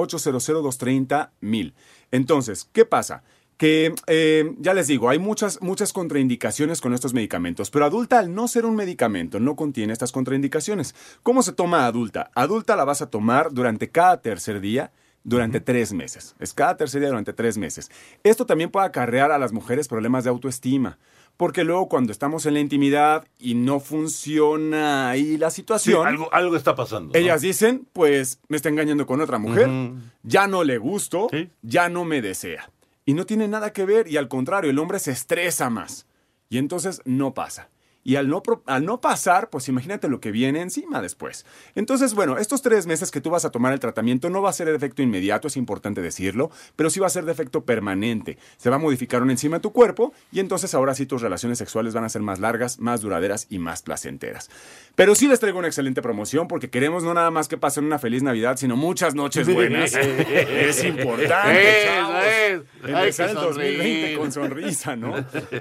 [0.00, 1.74] 800-230-1000.
[2.10, 3.22] Entonces, ¿qué pasa?
[3.56, 8.32] Que eh, ya les digo, hay muchas, muchas contraindicaciones con estos medicamentos, pero adulta al
[8.32, 10.94] no ser un medicamento no contiene estas contraindicaciones.
[11.22, 12.30] ¿Cómo se toma adulta?
[12.34, 14.92] Adulta la vas a tomar durante cada tercer día
[15.24, 16.34] durante tres meses.
[16.38, 17.90] Es cada tercer día durante tres meses.
[18.22, 20.98] Esto también puede acarrear a las mujeres problemas de autoestima.
[21.38, 26.28] Porque luego cuando estamos en la intimidad y no funciona ahí la Sí, situación, algo,
[26.34, 27.12] algo está pasando.
[27.14, 27.18] ¿no?
[27.18, 29.70] ellas dicen, pues me está engañando con otra mujer,
[30.22, 31.28] ya no le gusto,
[31.62, 32.70] ya no me desea.
[33.06, 36.06] Y no tiene nada que ver y al contrario, el hombre se estresa más.
[36.50, 37.70] Y entonces no pasa.
[38.08, 41.44] Y al no, al no pasar, pues imagínate lo que viene encima después.
[41.74, 44.54] Entonces, bueno, estos tres meses que tú vas a tomar el tratamiento no va a
[44.54, 48.38] ser de efecto inmediato, es importante decirlo, pero sí va a ser de efecto permanente.
[48.56, 51.58] Se va a modificar una enzima de tu cuerpo y entonces ahora sí tus relaciones
[51.58, 54.48] sexuales van a ser más largas, más duraderas y más placenteras.
[54.94, 57.98] Pero sí les traigo una excelente promoción porque queremos no nada más que pasen una
[57.98, 59.94] feliz Navidad, sino muchas noches buenas.
[59.94, 62.64] es importante, chavos.
[62.88, 65.14] Empezar el 2020 con sonrisa, ¿no?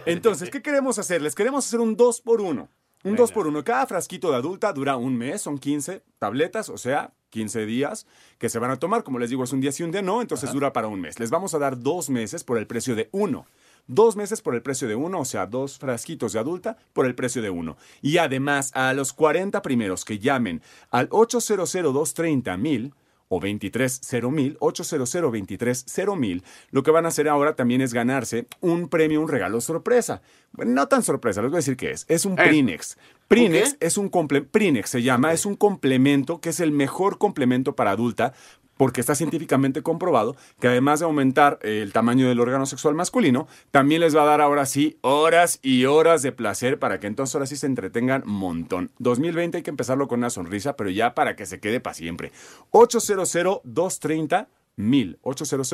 [0.05, 1.21] Entonces, ¿qué queremos hacer?
[1.21, 2.69] Les queremos hacer un 2 por 1
[3.03, 6.77] un 2 por 1 Cada frasquito de adulta dura un mes, son 15 tabletas, o
[6.77, 9.03] sea, 15 días que se van a tomar.
[9.03, 11.19] Como les digo, es un día sí, un día no, entonces dura para un mes.
[11.19, 13.45] Les vamos a dar dos meses por el precio de uno.
[13.85, 17.15] Dos meses por el precio de uno, o sea, dos frasquitos de adulta por el
[17.15, 17.77] precio de uno.
[18.01, 22.93] Y además, a los 40 primeros que llamen al 800 230 mil
[23.29, 29.21] o 230000, 800 230 lo que van a hacer ahora también es ganarse un premio,
[29.21, 30.21] un regalo sorpresa.
[30.51, 32.05] Bueno, no tan sorpresa, les voy a decir qué es.
[32.07, 32.97] Es un Prinex.
[33.27, 37.91] Prinex es un Prinex se llama, es un complemento que es el mejor complemento para
[37.91, 38.33] adulta
[38.77, 44.01] porque está científicamente comprobado que además de aumentar el tamaño del órgano sexual masculino, también
[44.01, 47.47] les va a dar ahora sí horas y horas de placer para que entonces ahora
[47.47, 48.91] sí se entretengan montón.
[48.99, 52.31] 2020 hay que empezarlo con una sonrisa, pero ya para que se quede para siempre.
[52.71, 53.27] 800
[53.63, 55.67] 230 mil 800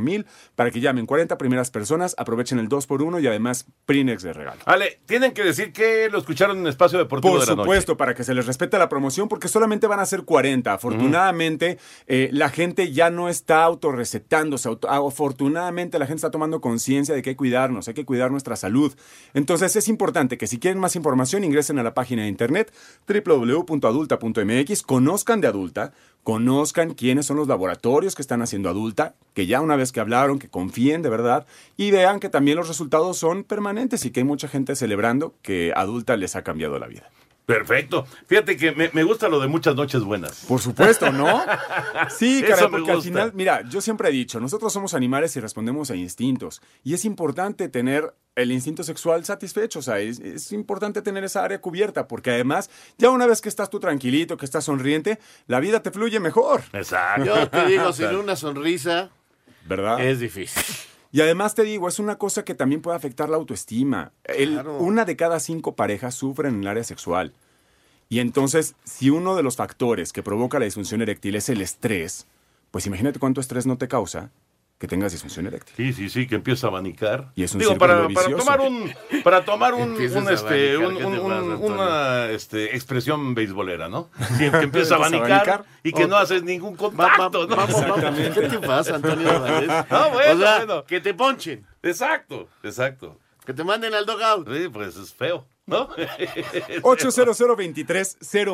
[0.00, 4.22] mil para que llamen 40 primeras personas, aprovechen el 2 por 1 y además Prinex
[4.22, 4.60] de regalo.
[4.64, 8.14] Ale, tienen que decir que lo escucharon en Espacio Deportivo por de la supuesto, para
[8.14, 10.72] que se les respete la promoción, porque solamente van a ser 40.
[10.72, 14.68] Afortunadamente, eh, la gente ya no está autorrecetándose.
[14.88, 18.56] afortunadamente, la gente está tomando conciencia de que hay que cuidarnos, hay que cuidar nuestra
[18.56, 18.94] salud.
[19.34, 22.72] Entonces, es importante que si quieren más información, ingresen a la página de internet
[23.06, 25.92] www.adulta.mx, conozcan de adulta,
[26.26, 30.40] conozcan quiénes son los laboratorios que están haciendo adulta, que ya una vez que hablaron,
[30.40, 34.24] que confíen de verdad y vean que también los resultados son permanentes y que hay
[34.24, 37.08] mucha gente celebrando que adulta les ha cambiado la vida.
[37.46, 38.04] Perfecto.
[38.26, 40.44] Fíjate que me, gusta lo de muchas noches buenas.
[40.46, 41.44] Por supuesto, ¿no?
[42.10, 45.90] Sí, caray, porque al final, mira, yo siempre he dicho, nosotros somos animales y respondemos
[45.90, 46.60] a instintos.
[46.82, 51.60] Y es importante tener el instinto sexual satisfecho, o sea, es, importante tener esa área
[51.60, 55.82] cubierta, porque además, ya una vez que estás tú tranquilito, que estás sonriente, la vida
[55.82, 56.62] te fluye mejor.
[56.72, 57.24] Exacto.
[57.24, 59.10] Yo te digo, sin una sonrisa,
[59.66, 60.04] ¿verdad?
[60.04, 60.62] Es difícil.
[61.12, 64.12] Y además te digo, es una cosa que también puede afectar la autoestima.
[64.78, 67.32] Una de cada cinco parejas sufren en el área sexual.
[68.08, 72.26] Y entonces, si uno de los factores que provoca la disfunción eréctil es el estrés,
[72.70, 74.30] pues imagínate cuánto estrés no te causa
[74.78, 75.74] que tengas disfunción eréctil.
[75.76, 77.32] Sí, sí, sí, que empieza a abanicar.
[77.34, 82.26] Y es un Digo, para, para, tomar un para tomar un, un este un, una
[82.26, 84.10] este, expresión beisbolera, ¿no?
[84.38, 87.66] Que, empieza a abanicar, y que no haces ningún contacto, ¿no?
[88.34, 89.26] ¿Qué te pasa, Antonio
[89.90, 90.84] No, bueno, bueno.
[90.84, 91.66] Que te ponchen.
[91.82, 93.18] Exacto, exacto.
[93.46, 94.48] Que te manden al dogout.
[94.52, 95.46] Sí, pues es feo.
[95.66, 95.88] ¿No?
[96.82, 97.40] 800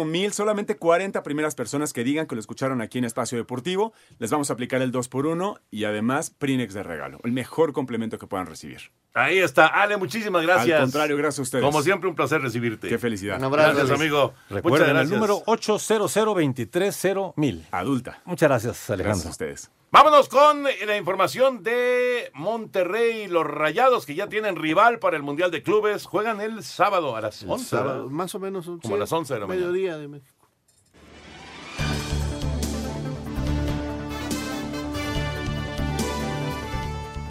[0.06, 4.30] mil solamente 40 primeras personas que digan que lo escucharon aquí en Espacio Deportivo, les
[4.30, 8.18] vamos a aplicar el 2 por 1 y además Prinex de regalo, el mejor complemento
[8.18, 8.90] que puedan recibir.
[9.14, 10.76] Ahí está, Ale, muchísimas gracias.
[10.76, 11.64] Al contrario, gracias a ustedes.
[11.64, 12.88] Como siempre, un placer recibirte.
[12.88, 13.38] Qué felicidad.
[13.50, 14.32] gracias, amigo.
[14.48, 18.22] Recuerden el número 800 mil Adulta.
[18.24, 19.04] Muchas gracias, Alejandro.
[19.04, 19.70] Gracias a ustedes.
[19.90, 25.50] Vámonos con la información de Monterrey, los Rayados que ya tienen rival para el Mundial
[25.50, 27.76] de Clubes, juegan el sábado a las 11.
[28.08, 28.64] más o menos.
[28.80, 29.66] Como a las 11 de la mañana.
[29.66, 30.41] Mediodía de México.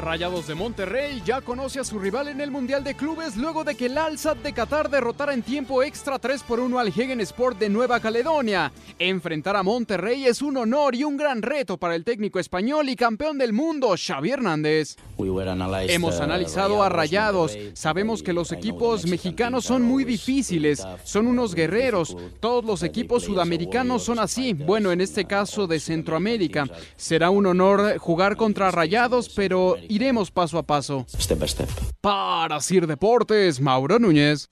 [0.01, 3.75] Rayados de Monterrey ya conoce a su rival en el Mundial de Clubes luego de
[3.75, 7.59] que el Alsat de Qatar derrotara en tiempo extra 3 por 1 al Hegen Sport
[7.59, 8.71] de Nueva Caledonia.
[8.97, 12.95] Enfrentar a Monterrey es un honor y un gran reto para el técnico español y
[12.95, 14.95] campeón del mundo, Xavi Hernández.
[15.87, 17.55] Hemos analizado a Rayados.
[17.73, 22.17] Sabemos que los equipos mexicanos son muy difíciles, son unos guerreros.
[22.39, 24.53] Todos los equipos sudamericanos son así.
[24.53, 26.65] Bueno, en este caso de Centroamérica.
[26.95, 31.05] Será un honor jugar contra Rayados, pero iremos paso a paso.
[31.99, 34.47] Para Sir Deportes, Mauro Núñez.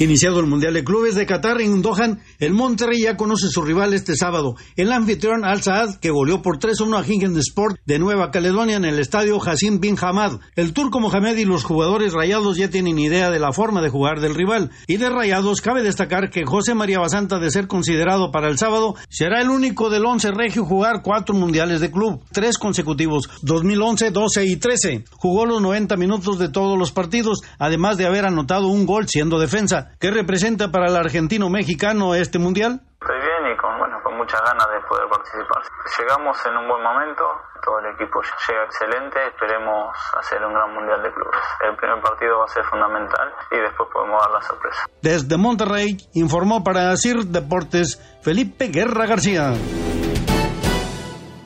[0.00, 3.92] Iniciado el Mundial de Clubes de Qatar en Dohan, el Monterrey ya conoce su rival
[3.92, 8.30] este sábado, el anfitrión Al Saad, que goleó por 3-1 a Higgins Sport de Nueva
[8.30, 10.40] Caledonia en el estadio Hassim Bin Hamad.
[10.56, 14.20] El turco Mohamed y los jugadores rayados ya tienen idea de la forma de jugar
[14.20, 14.70] del rival.
[14.86, 18.94] Y de rayados cabe destacar que José María Basanta, de ser considerado para el sábado,
[19.10, 24.46] será el único del once regio jugar cuatro mundiales de club, tres consecutivos, 2011, 12
[24.46, 25.04] y 13.
[25.10, 29.38] Jugó los 90 minutos de todos los partidos, además de haber anotado un gol siendo
[29.38, 29.89] defensa.
[29.98, 32.80] ¿Qué representa para el argentino mexicano este mundial?
[33.00, 35.62] Estoy bien y con, bueno, con mucha muchas ganas de poder participar.
[35.98, 37.24] Llegamos en un buen momento,
[37.64, 41.40] todo el equipo llega excelente, esperemos hacer un gran mundial de clubes.
[41.68, 44.86] El primer partido va a ser fundamental y después podemos dar la sorpresa.
[45.02, 49.52] Desde Monterrey informó para CIR Deportes Felipe Guerra García.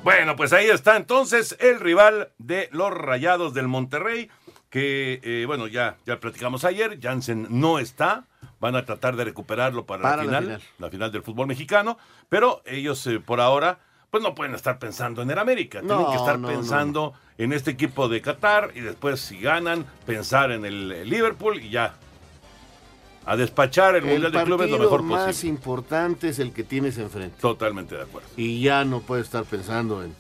[0.03, 4.31] Bueno, pues ahí está entonces el rival de los Rayados del Monterrey,
[4.69, 8.25] que eh, bueno, ya, ya platicamos ayer, Jansen no está,
[8.65, 11.99] van a tratar de recuperarlo para, Para la, la final, la final del fútbol mexicano,
[12.31, 13.79] pero ellos eh, por ahora
[14.11, 17.73] pues no pueden estar pensando en el América, tienen que estar no, pensando en este
[17.73, 21.97] equipo de Qatar y después si ganan, pensar en el, Liverpool y ya.
[23.27, 25.57] A despachar el, El Mundial de Clubes lo mejor más posible.
[25.57, 27.37] importante es el que tienes enfrente.
[27.39, 28.29] Totalmente de acuerdo.
[28.37, 30.15] Y ya no puedes estar pensando en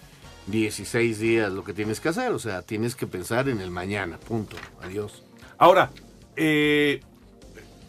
[0.48, 2.32] 16 días lo que tienes que hacer.
[2.32, 4.18] O sea, tienes que pensar en el mañana.
[4.18, 4.56] Punto.
[4.82, 5.22] Adiós.
[5.56, 5.90] Ahora,
[6.36, 7.00] eh,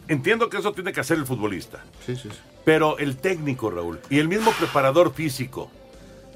[0.08, 1.84] entiendo que eso tiene que hacer el futbolista.
[2.04, 2.38] Sí, sí, sí.
[2.64, 5.70] Pero el técnico, Raúl, y el mismo preparador físico,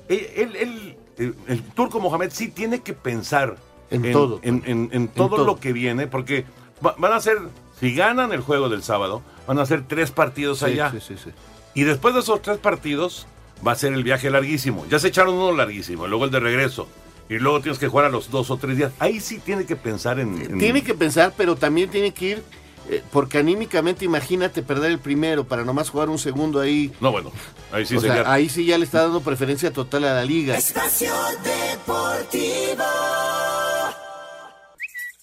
[0.09, 3.57] él, él- él- el, el turco Mohamed sí tiene que pensar
[3.91, 4.41] En todo.
[4.43, 5.45] en, en- en todo, todo.
[5.45, 6.45] lo que viene, porque
[6.85, 7.39] va- van a ser,
[7.79, 10.91] si ganan el juego del sábado, van a ser tres partidos allá.
[10.93, 11.31] sí, sí, sí.
[11.75, 13.27] Y después de esos tres partidos,
[13.67, 14.87] va a ser el viaje larguísimo.
[14.89, 16.89] Ya se echaron uno larguísimo, luego el de regreso.
[17.29, 18.93] Y luego tienes que jugar a los dos o tres días.
[18.99, 20.41] Ahí sí tiene que pensar en.
[20.41, 22.43] en- Tiene que pensar, pero también tiene que ir.
[22.91, 26.93] Eh, porque anímicamente, imagínate perder el primero para nomás jugar un segundo ahí.
[27.01, 27.31] No, bueno,
[27.71, 30.59] ahí sí o sea, ahí sí ya le está dando preferencia total a la liga.
[30.59, 31.15] Espacio
[31.45, 32.85] Deportivo.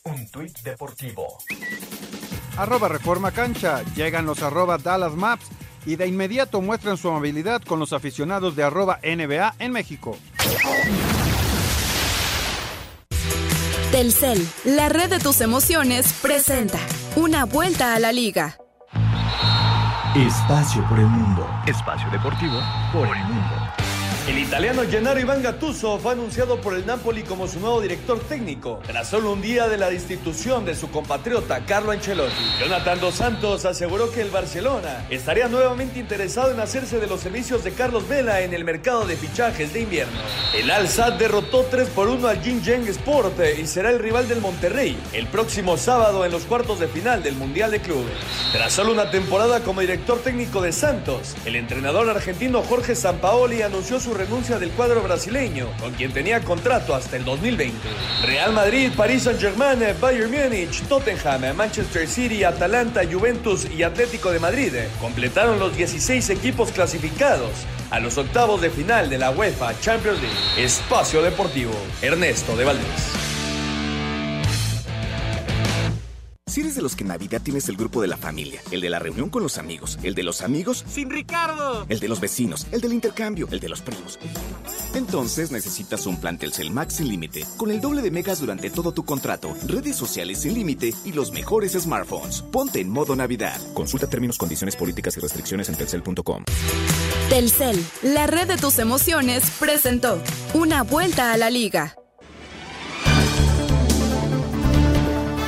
[0.04, 1.38] Un tuit deportivo.
[2.56, 3.84] Arroba Reforma Cancha.
[3.96, 5.48] Llegan los arroba Dallas Maps
[5.86, 10.18] y de inmediato muestran su amabilidad con los aficionados de arroba NBA en México.
[13.92, 16.80] Telcel, la red de tus emociones, presenta
[17.18, 18.58] una vuelta a la liga.
[20.16, 21.50] Espacio por el mundo.
[21.66, 22.60] Espacio deportivo
[22.94, 23.87] por el mundo.
[24.28, 28.82] El italiano Gennaro Iván Gattuso fue anunciado por el Napoli como su nuevo director técnico,
[28.86, 32.34] tras solo un día de la destitución de su compatriota Carlo Ancelotti.
[32.60, 37.64] Jonathan Dos Santos aseguró que el Barcelona estaría nuevamente interesado en hacerse de los servicios
[37.64, 40.20] de Carlos Vela en el mercado de fichajes de invierno.
[40.54, 44.98] El Al derrotó 3 por 1 al Jinjiang Sport y será el rival del Monterrey
[45.14, 48.12] el próximo sábado en los cuartos de final del Mundial de Clubes.
[48.52, 54.02] Tras solo una temporada como director técnico de Santos, el entrenador argentino Jorge Sampaoli anunció
[54.02, 57.78] su renuncia del cuadro brasileño, con quien tenía contrato hasta el 2020.
[58.26, 64.58] Real Madrid, Paris Saint-Germain, Bayern Múnich, Tottenham, Manchester City, Atalanta, Juventus y Atlético de Madrid
[65.00, 67.52] completaron los 16 equipos clasificados
[67.90, 70.64] a los octavos de final de la UEFA Champions League.
[70.66, 73.27] Espacio Deportivo, Ernesto de Valdés.
[76.58, 78.90] Si eres de los que en Navidad tienes el grupo de la familia, el de
[78.90, 81.86] la reunión con los amigos, el de los amigos, ¡Sin Ricardo!
[81.88, 84.18] el de los vecinos, el del intercambio, el de los primos.
[84.96, 88.92] Entonces necesitas un plan Telcel Max sin límite, con el doble de megas durante todo
[88.92, 92.42] tu contrato, redes sociales sin límite y los mejores smartphones.
[92.42, 93.62] Ponte en modo Navidad.
[93.76, 96.44] Consulta términos, condiciones políticas y restricciones en telcel.com.
[97.30, 100.20] Telcel, la red de tus emociones, presentó
[100.56, 101.94] una vuelta a la liga.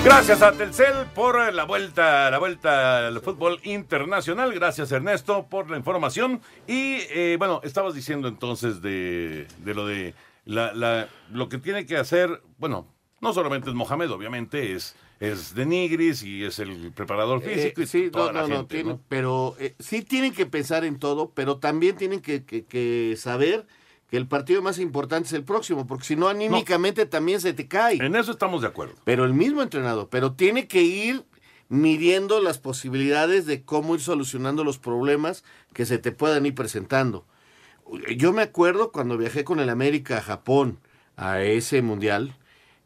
[0.03, 4.53] Gracias a Telcel por la vuelta, la vuelta al fútbol internacional.
[4.53, 6.41] Gracias Ernesto por la información.
[6.67, 10.13] Y eh, bueno, estabas diciendo entonces de, de lo de
[10.45, 12.87] la, la- lo que tiene que hacer, bueno,
[13.21, 17.81] no solamente es Mohamed, obviamente, es, es de Nigris y es el preparador Eh, físico
[17.81, 19.01] y sí, toda no, la no, no, gente, tiene- ¿no?
[19.09, 23.67] pero eh, sí tienen que pensar en todo, pero también tienen que, que- que saber
[24.09, 27.67] que el partido más importante es el próximo, porque si no, anímicamente también se te
[27.67, 27.97] cae.
[28.03, 28.95] En eso estamos de acuerdo.
[29.03, 31.23] Pero el mismo entrenador, pero tiene que ir
[31.67, 35.43] midiendo las posibilidades de cómo ir solucionando los problemas
[35.73, 37.25] que se te puedan ir presentando.
[38.17, 40.79] Yo me acuerdo cuando viajé con el América a Japón
[41.15, 42.35] a ese mundial,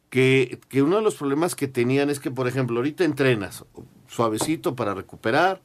[0.10, 3.66] que, que uno de los problemas que tenían es que, por ejemplo, ahorita entrenas
[4.08, 5.62] suavecito para recuperar,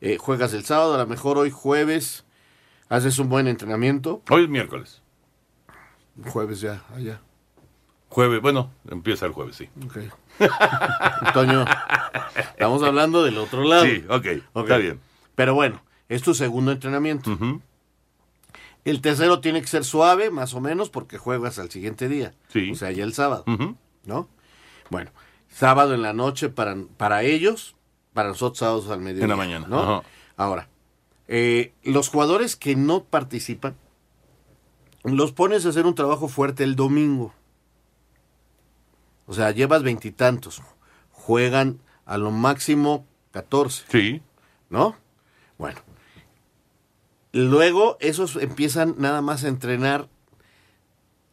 [0.00, 2.25] eh, juegas el sábado, a lo mejor hoy jueves
[2.88, 4.22] haces un buen entrenamiento.
[4.30, 5.02] Hoy es miércoles.
[6.24, 7.20] Jueves ya, allá.
[8.08, 9.68] Jueves, bueno, empieza el jueves, sí.
[9.84, 9.98] Ok.
[11.34, 11.64] Toño,
[12.34, 13.84] estamos hablando del otro lado.
[13.84, 15.00] Sí, ok, está bien.
[15.34, 17.36] Pero bueno, es tu segundo entrenamiento.
[18.84, 22.34] El tercero tiene que ser suave, más o menos, porque juegas al siguiente día.
[22.48, 22.70] Sí.
[22.70, 23.44] O sea, ya el sábado.
[24.04, 24.28] ¿No?
[24.90, 25.10] Bueno,
[25.48, 27.74] sábado en la noche para, para ellos,
[28.14, 29.24] para nosotros sábados al mediodía.
[29.24, 30.04] En la mañana, ¿no?
[30.36, 30.68] Ahora,
[31.28, 33.76] eh, los jugadores que no participan,
[35.04, 37.32] los pones a hacer un trabajo fuerte el domingo.
[39.26, 40.62] O sea, llevas veintitantos.
[41.10, 43.84] Juegan a lo máximo 14.
[43.88, 44.22] Sí.
[44.70, 44.96] ¿No?
[45.58, 45.80] Bueno.
[47.32, 50.08] Luego esos empiezan nada más a entrenar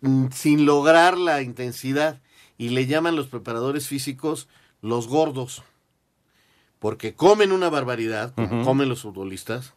[0.01, 2.19] mm, sin lograr la intensidad
[2.57, 4.47] y le llaman los preparadores físicos
[4.81, 5.63] los gordos.
[6.79, 9.73] Porque comen una barbaridad, como comen los futbolistas,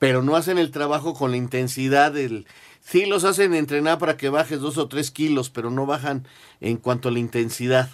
[0.00, 2.46] pero no hacen el trabajo con la intensidad del...
[2.80, 6.26] Sí los hacen entrenar para que bajes dos o tres kilos, pero no bajan
[6.60, 7.90] en cuanto a la intensidad,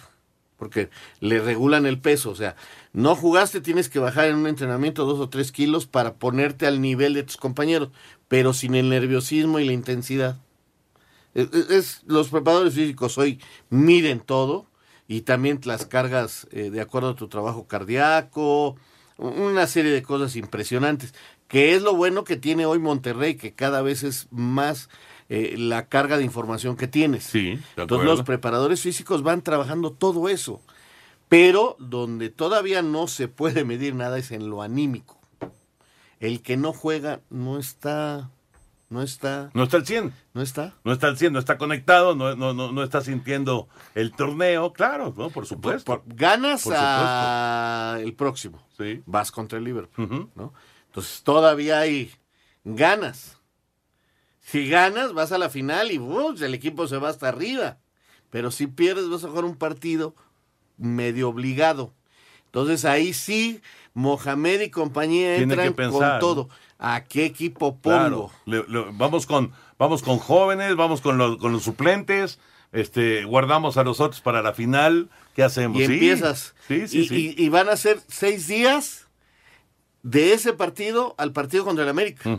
[0.57, 0.89] porque
[1.19, 2.31] le regulan el peso.
[2.31, 2.55] O sea,
[2.93, 6.81] no jugaste, tienes que bajar en un entrenamiento dos o tres kilos para ponerte al
[6.81, 7.89] nivel de tus compañeros,
[8.29, 10.37] pero sin el nerviosismo y la intensidad.
[11.33, 13.39] Es, es- es- los preparadores físicos hoy
[13.69, 14.67] miden todo
[15.07, 18.77] y también las cargas eh, de acuerdo a tu trabajo cardíaco,
[19.17, 21.13] una serie de cosas impresionantes,
[21.47, 24.89] que es lo bueno que tiene hoy Monterrey, que cada vez es más
[25.29, 27.23] eh, la carga de información que tienes.
[27.25, 30.61] Sí, Entonces los preparadores físicos van trabajando todo eso,
[31.29, 35.17] pero donde todavía no se puede medir nada es en lo anímico.
[36.19, 38.29] El que no juega no está,
[38.89, 40.13] no está, No está al 100.
[40.33, 40.73] no está.
[40.83, 44.73] No está al 100, no está conectado, no, no, no, no está sintiendo el torneo,
[44.73, 45.29] claro, ¿no?
[45.29, 46.01] Por supuesto.
[46.07, 48.65] Ganas Por a el próximo.
[48.77, 49.03] Sí.
[49.05, 50.53] Vas contra el Liverpool, ¿no?
[50.97, 52.11] Entonces todavía hay
[52.63, 53.37] ganas.
[54.41, 56.33] Si ganas, vas a la final y ¡uh!
[56.43, 57.77] el equipo se va hasta arriba.
[58.31, 60.15] Pero si pierdes, vas a jugar un partido
[60.75, 61.93] medio obligado.
[62.45, 63.61] Entonces ahí sí,
[63.93, 66.49] Mohamed y compañía entran pensar, con todo.
[66.79, 67.81] ¿A qué equipo pongo?
[67.99, 72.39] Claro, le- le- vamos con vamos con jóvenes, vamos con los, con los suplentes,
[72.71, 75.79] este, guardamos a los otros para la final, ¿qué hacemos?
[75.79, 76.55] Y Sí, empiezas.
[76.67, 77.35] Sí, sí, y, sí.
[77.37, 79.06] y- y van a ser seis días
[80.07, 82.29] de ese partido al partido contra el América.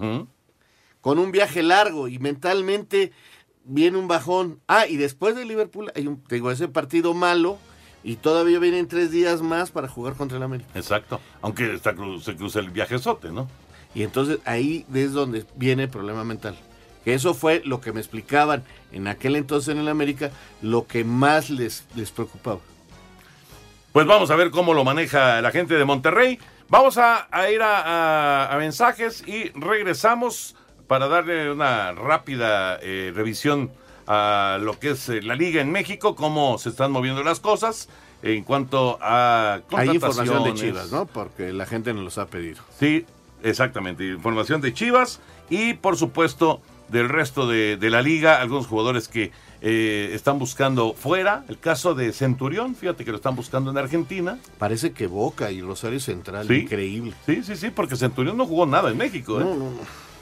[1.01, 3.13] Con un viaje largo y mentalmente
[3.65, 4.61] viene un bajón.
[4.67, 7.59] Ah, y después de Liverpool hay un, digo, ese partido malo
[8.03, 10.71] y todavía vienen tres días más para jugar contra el América.
[10.75, 13.49] Exacto, aunque está se cruza el viajezote, ¿no?
[13.95, 16.59] Y entonces ahí es donde viene el problema mental.
[17.05, 20.31] Que eso fue lo que me explicaban en aquel entonces en el América,
[20.63, 22.61] lo que más les, les preocupaba.
[23.93, 26.39] Pues vamos a ver cómo lo maneja la gente de Monterrey.
[26.69, 27.81] Vamos a, a ir a,
[28.47, 30.55] a- a mensajes y regresamos
[30.87, 33.71] para darle una rápida eh, revisión
[34.07, 37.89] a lo que es eh, la liga en México, cómo se están moviendo las cosas
[38.23, 40.55] en cuanto a Hay información de.
[40.55, 41.07] Chivas, ¿no?
[41.07, 42.63] Porque la gente nos los ha pedido.
[42.79, 43.07] Sí,
[43.43, 44.05] exactamente.
[44.07, 48.41] Información de Chivas y, por supuesto, del resto de, de la liga.
[48.41, 49.31] Algunos jugadores que
[49.61, 51.45] eh, están buscando fuera.
[51.49, 54.39] El caso de Centurión, fíjate que lo están buscando en Argentina.
[54.59, 56.55] Parece que Boca y Rosario Central, Sí.
[56.55, 57.13] increíble.
[57.27, 59.41] Sí, sí, sí, porque Centurión no jugó nada en México.
[59.41, 59.45] ¿eh?
[59.45, 59.81] No, no, no.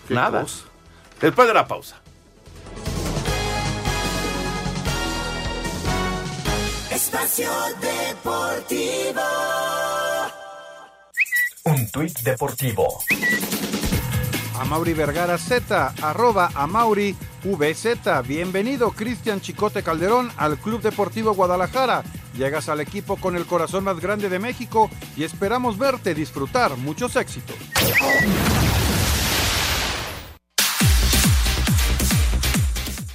[0.08, 0.42] Qué Nada.
[0.42, 0.64] cosa.
[1.20, 2.00] Después de la pausa.
[6.90, 7.50] Espacio
[7.80, 9.20] Deportivo.
[11.64, 13.02] Un tuit deportivo.
[14.60, 18.26] Amauri Vergara Z, arroba Amauri VZ.
[18.26, 22.02] Bienvenido, Cristian Chicote Calderón, al Club Deportivo Guadalajara.
[22.36, 26.76] Llegas al equipo con el corazón más grande de México y esperamos verte disfrutar.
[26.78, 27.56] Muchos éxitos.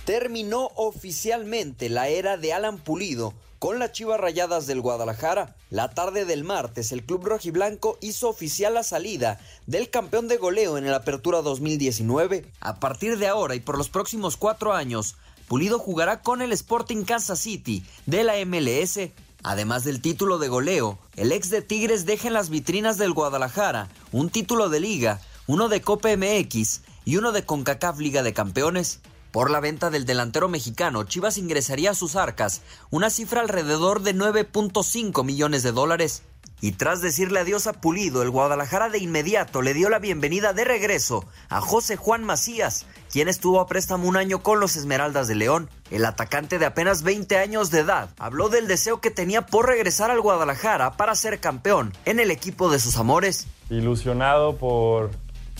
[0.05, 5.55] Terminó oficialmente la era de Alan Pulido con las Chivas Rayadas del Guadalajara.
[5.69, 10.79] La tarde del martes, el club rojiblanco hizo oficial la salida del campeón de goleo
[10.79, 12.43] en el Apertura 2019.
[12.59, 15.15] A partir de ahora y por los próximos cuatro años,
[15.47, 19.11] Pulido jugará con el Sporting Kansas City de la MLS.
[19.43, 23.89] Además del título de goleo, el ex de Tigres deja en las vitrinas del Guadalajara
[24.11, 29.01] un título de liga, uno de Copa MX y uno de CONCACAF Liga de Campeones.
[29.31, 34.13] Por la venta del delantero mexicano, Chivas ingresaría a sus arcas una cifra alrededor de
[34.13, 36.23] 9.5 millones de dólares.
[36.63, 40.63] Y tras decirle adiós a Pulido, el Guadalajara de inmediato le dio la bienvenida de
[40.63, 45.35] regreso a José Juan Macías, quien estuvo a préstamo un año con los Esmeraldas de
[45.35, 45.69] León.
[45.89, 50.11] El atacante de apenas 20 años de edad habló del deseo que tenía por regresar
[50.11, 53.47] al Guadalajara para ser campeón en el equipo de sus amores.
[53.69, 55.09] ilusionado por,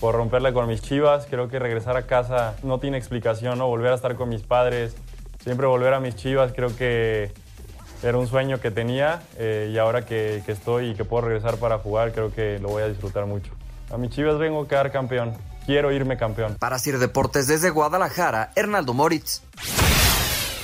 [0.01, 1.27] por romperle con mis chivas.
[1.29, 3.67] Creo que regresar a casa no tiene explicación, ¿no?
[3.67, 4.95] Volver a estar con mis padres,
[5.41, 7.31] siempre volver a mis chivas, creo que
[8.03, 11.57] era un sueño que tenía eh, y ahora que, que estoy y que puedo regresar
[11.57, 13.51] para jugar, creo que lo voy a disfrutar mucho.
[13.93, 15.33] A mis chivas vengo a quedar campeón.
[15.67, 16.55] Quiero irme campeón.
[16.59, 19.43] Para Sir Deportes desde Guadalajara, Hernaldo Moritz.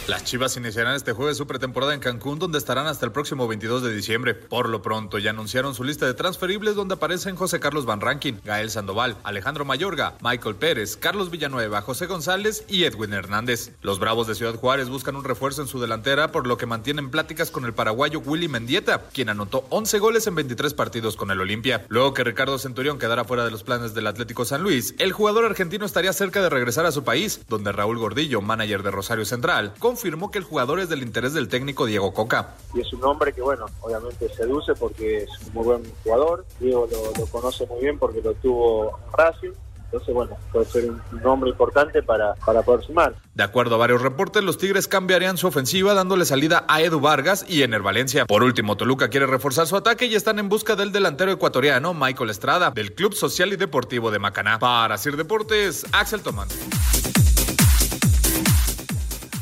[0.07, 3.83] Las Chivas iniciarán este jueves su pretemporada en Cancún, donde estarán hasta el próximo 22
[3.83, 4.35] de diciembre.
[4.35, 8.39] Por lo pronto, ya anunciaron su lista de transferibles, donde aparecen José Carlos Van Rankin,
[8.45, 13.71] Gael Sandoval, Alejandro Mayorga, Michael Pérez, Carlos Villanueva, José González y Edwin Hernández.
[13.81, 17.11] Los Bravos de Ciudad Juárez buscan un refuerzo en su delantera, por lo que mantienen
[17.11, 21.41] pláticas con el paraguayo Willy Mendieta, quien anotó 11 goles en 23 partidos con el
[21.41, 21.85] Olimpia.
[21.89, 25.43] Luego que Ricardo Centurión quedara fuera de los planes del Atlético San Luis, el jugador
[25.43, 29.73] argentino estaría cerca de regresar a su país, donde Raúl Gordillo, manager de Rosario Central,
[29.97, 32.53] confirmó que el jugador es del interés del técnico Diego Coca.
[32.75, 36.45] Y es un hombre que, bueno, obviamente seduce porque es un muy buen jugador.
[36.59, 39.53] Diego lo, lo conoce muy bien porque lo tuvo Racing.
[39.85, 43.15] Entonces, bueno, puede ser un nombre importante para, para poder sumar.
[43.33, 47.43] De acuerdo a varios reportes, los Tigres cambiarían su ofensiva dándole salida a Edu Vargas
[47.47, 48.27] y Ener Valencia.
[48.27, 52.29] Por último, Toluca quiere reforzar su ataque y están en busca del delantero ecuatoriano Michael
[52.29, 54.59] Estrada, del Club Social y Deportivo de Macaná.
[54.59, 56.49] Para Sir Deportes, Axel Tomán.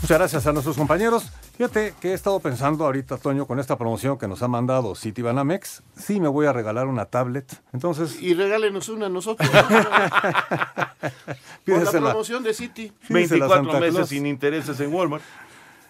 [0.06, 1.32] Muchas gracias a nuestros compañeros.
[1.58, 5.24] Fíjate que he estado pensando ahorita, Toño, con esta promoción que nos ha mandado City
[5.24, 7.60] Banamex, sí me voy a regalar una tablet.
[7.74, 8.22] Entonces.
[8.22, 9.50] Y regálenos una a nosotros.
[11.66, 12.94] Por la promoción de City.
[13.08, 14.10] Pídesela a 24 Santa meses Claus.
[14.10, 15.24] sin intereses en Walmart.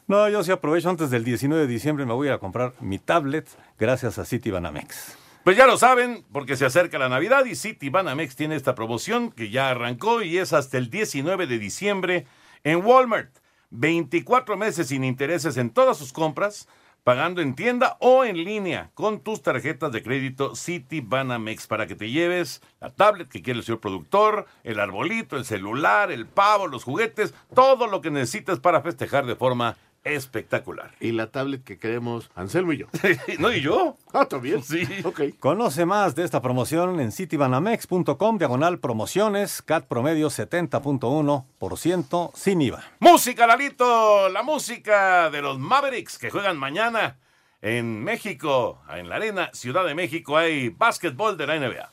[0.07, 2.71] No, yo sí aprovecho antes del 19 de diciembre, me voy a ir a comprar
[2.79, 5.17] mi tablet gracias a City Banamex.
[5.43, 9.31] Pues ya lo saben, porque se acerca la Navidad y City Banamex tiene esta promoción
[9.31, 12.25] que ya arrancó y es hasta el 19 de diciembre
[12.63, 13.43] en Walmart.
[13.79, 16.67] 24 meses sin intereses en todas sus compras,
[17.03, 21.95] pagando en tienda o en línea con tus tarjetas de crédito City Banamex para que
[21.95, 26.67] te lleves la tablet que quiere el señor productor, el arbolito, el celular, el pavo,
[26.67, 30.91] los juguetes, todo lo que necesitas para festejar de forma espectacular.
[31.01, 32.87] Y la tablet que queremos Anselmo y yo.
[33.39, 33.51] ¿No?
[33.51, 33.97] ¿Y yo?
[34.13, 34.63] Ah, también.
[34.63, 34.87] Sí.
[35.03, 35.21] Ok.
[35.39, 42.83] Conoce más de esta promoción en citybanamex.com, diagonal promociones, CAT promedio 70.1% sin IVA.
[42.99, 47.17] Música, Lalito, la música de los Mavericks que juegan mañana
[47.61, 51.91] en México, en la Arena Ciudad de México, hay básquetbol de la NBA.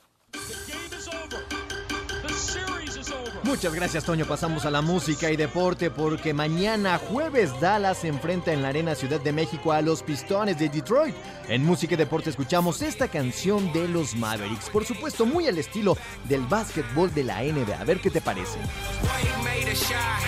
[3.45, 4.25] Muchas gracias, Toño.
[4.25, 8.95] Pasamos a la música y deporte porque mañana jueves Dallas se enfrenta en la Arena
[8.95, 11.15] Ciudad de México a los Pistones de Detroit.
[11.49, 15.97] En música y deporte escuchamos esta canción de los Mavericks, por supuesto muy al estilo
[16.29, 17.81] del básquetbol de la NBA.
[17.81, 18.59] A ver qué te parece.
[19.43, 20.23] Made a shot,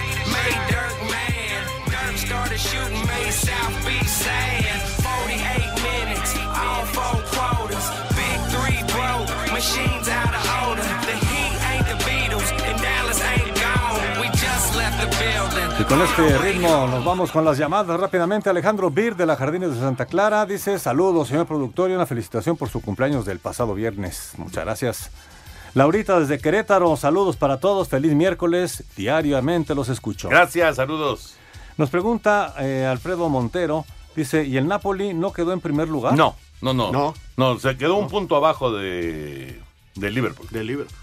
[15.79, 18.49] Y con este ritmo nos vamos con las llamadas rápidamente.
[18.49, 22.57] Alejandro Bir de la Jardines de Santa Clara dice saludos, señor productor, y una felicitación
[22.57, 24.35] por su cumpleaños del pasado viernes.
[24.37, 25.11] Muchas gracias.
[25.75, 30.29] Laurita desde Querétaro, saludos para todos, feliz miércoles, diariamente los escucho.
[30.29, 31.35] Gracias, saludos.
[31.77, 36.17] Nos pregunta eh, Alfredo Montero, dice, ¿y el Napoli no quedó en primer lugar?
[36.17, 37.15] No, no, no.
[37.37, 39.61] No, se quedó un punto abajo de,
[39.97, 40.47] de Liverpool.
[40.53, 40.97] De Liverpool.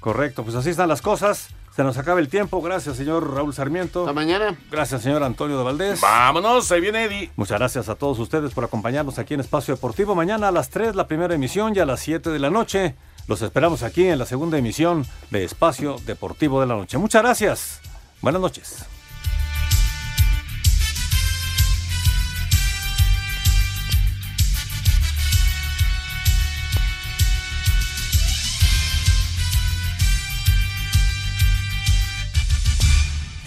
[0.00, 1.50] Correcto, pues así están las cosas.
[1.74, 2.60] Se nos acaba el tiempo.
[2.60, 4.00] Gracias, señor Raúl Sarmiento.
[4.00, 4.58] Hasta mañana.
[4.70, 6.00] Gracias, señor Antonio de Valdés.
[6.00, 7.30] Vámonos, ahí viene Eddie.
[7.36, 10.14] Muchas gracias a todos ustedes por acompañarnos aquí en Espacio Deportivo.
[10.14, 12.96] Mañana a las 3 la primera emisión y a las 7 de la noche
[13.28, 16.98] los esperamos aquí en la segunda emisión de Espacio Deportivo de la Noche.
[16.98, 17.80] Muchas gracias.
[18.20, 18.84] Buenas noches.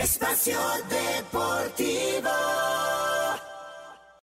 [0.03, 2.72] Espacio Deportivo.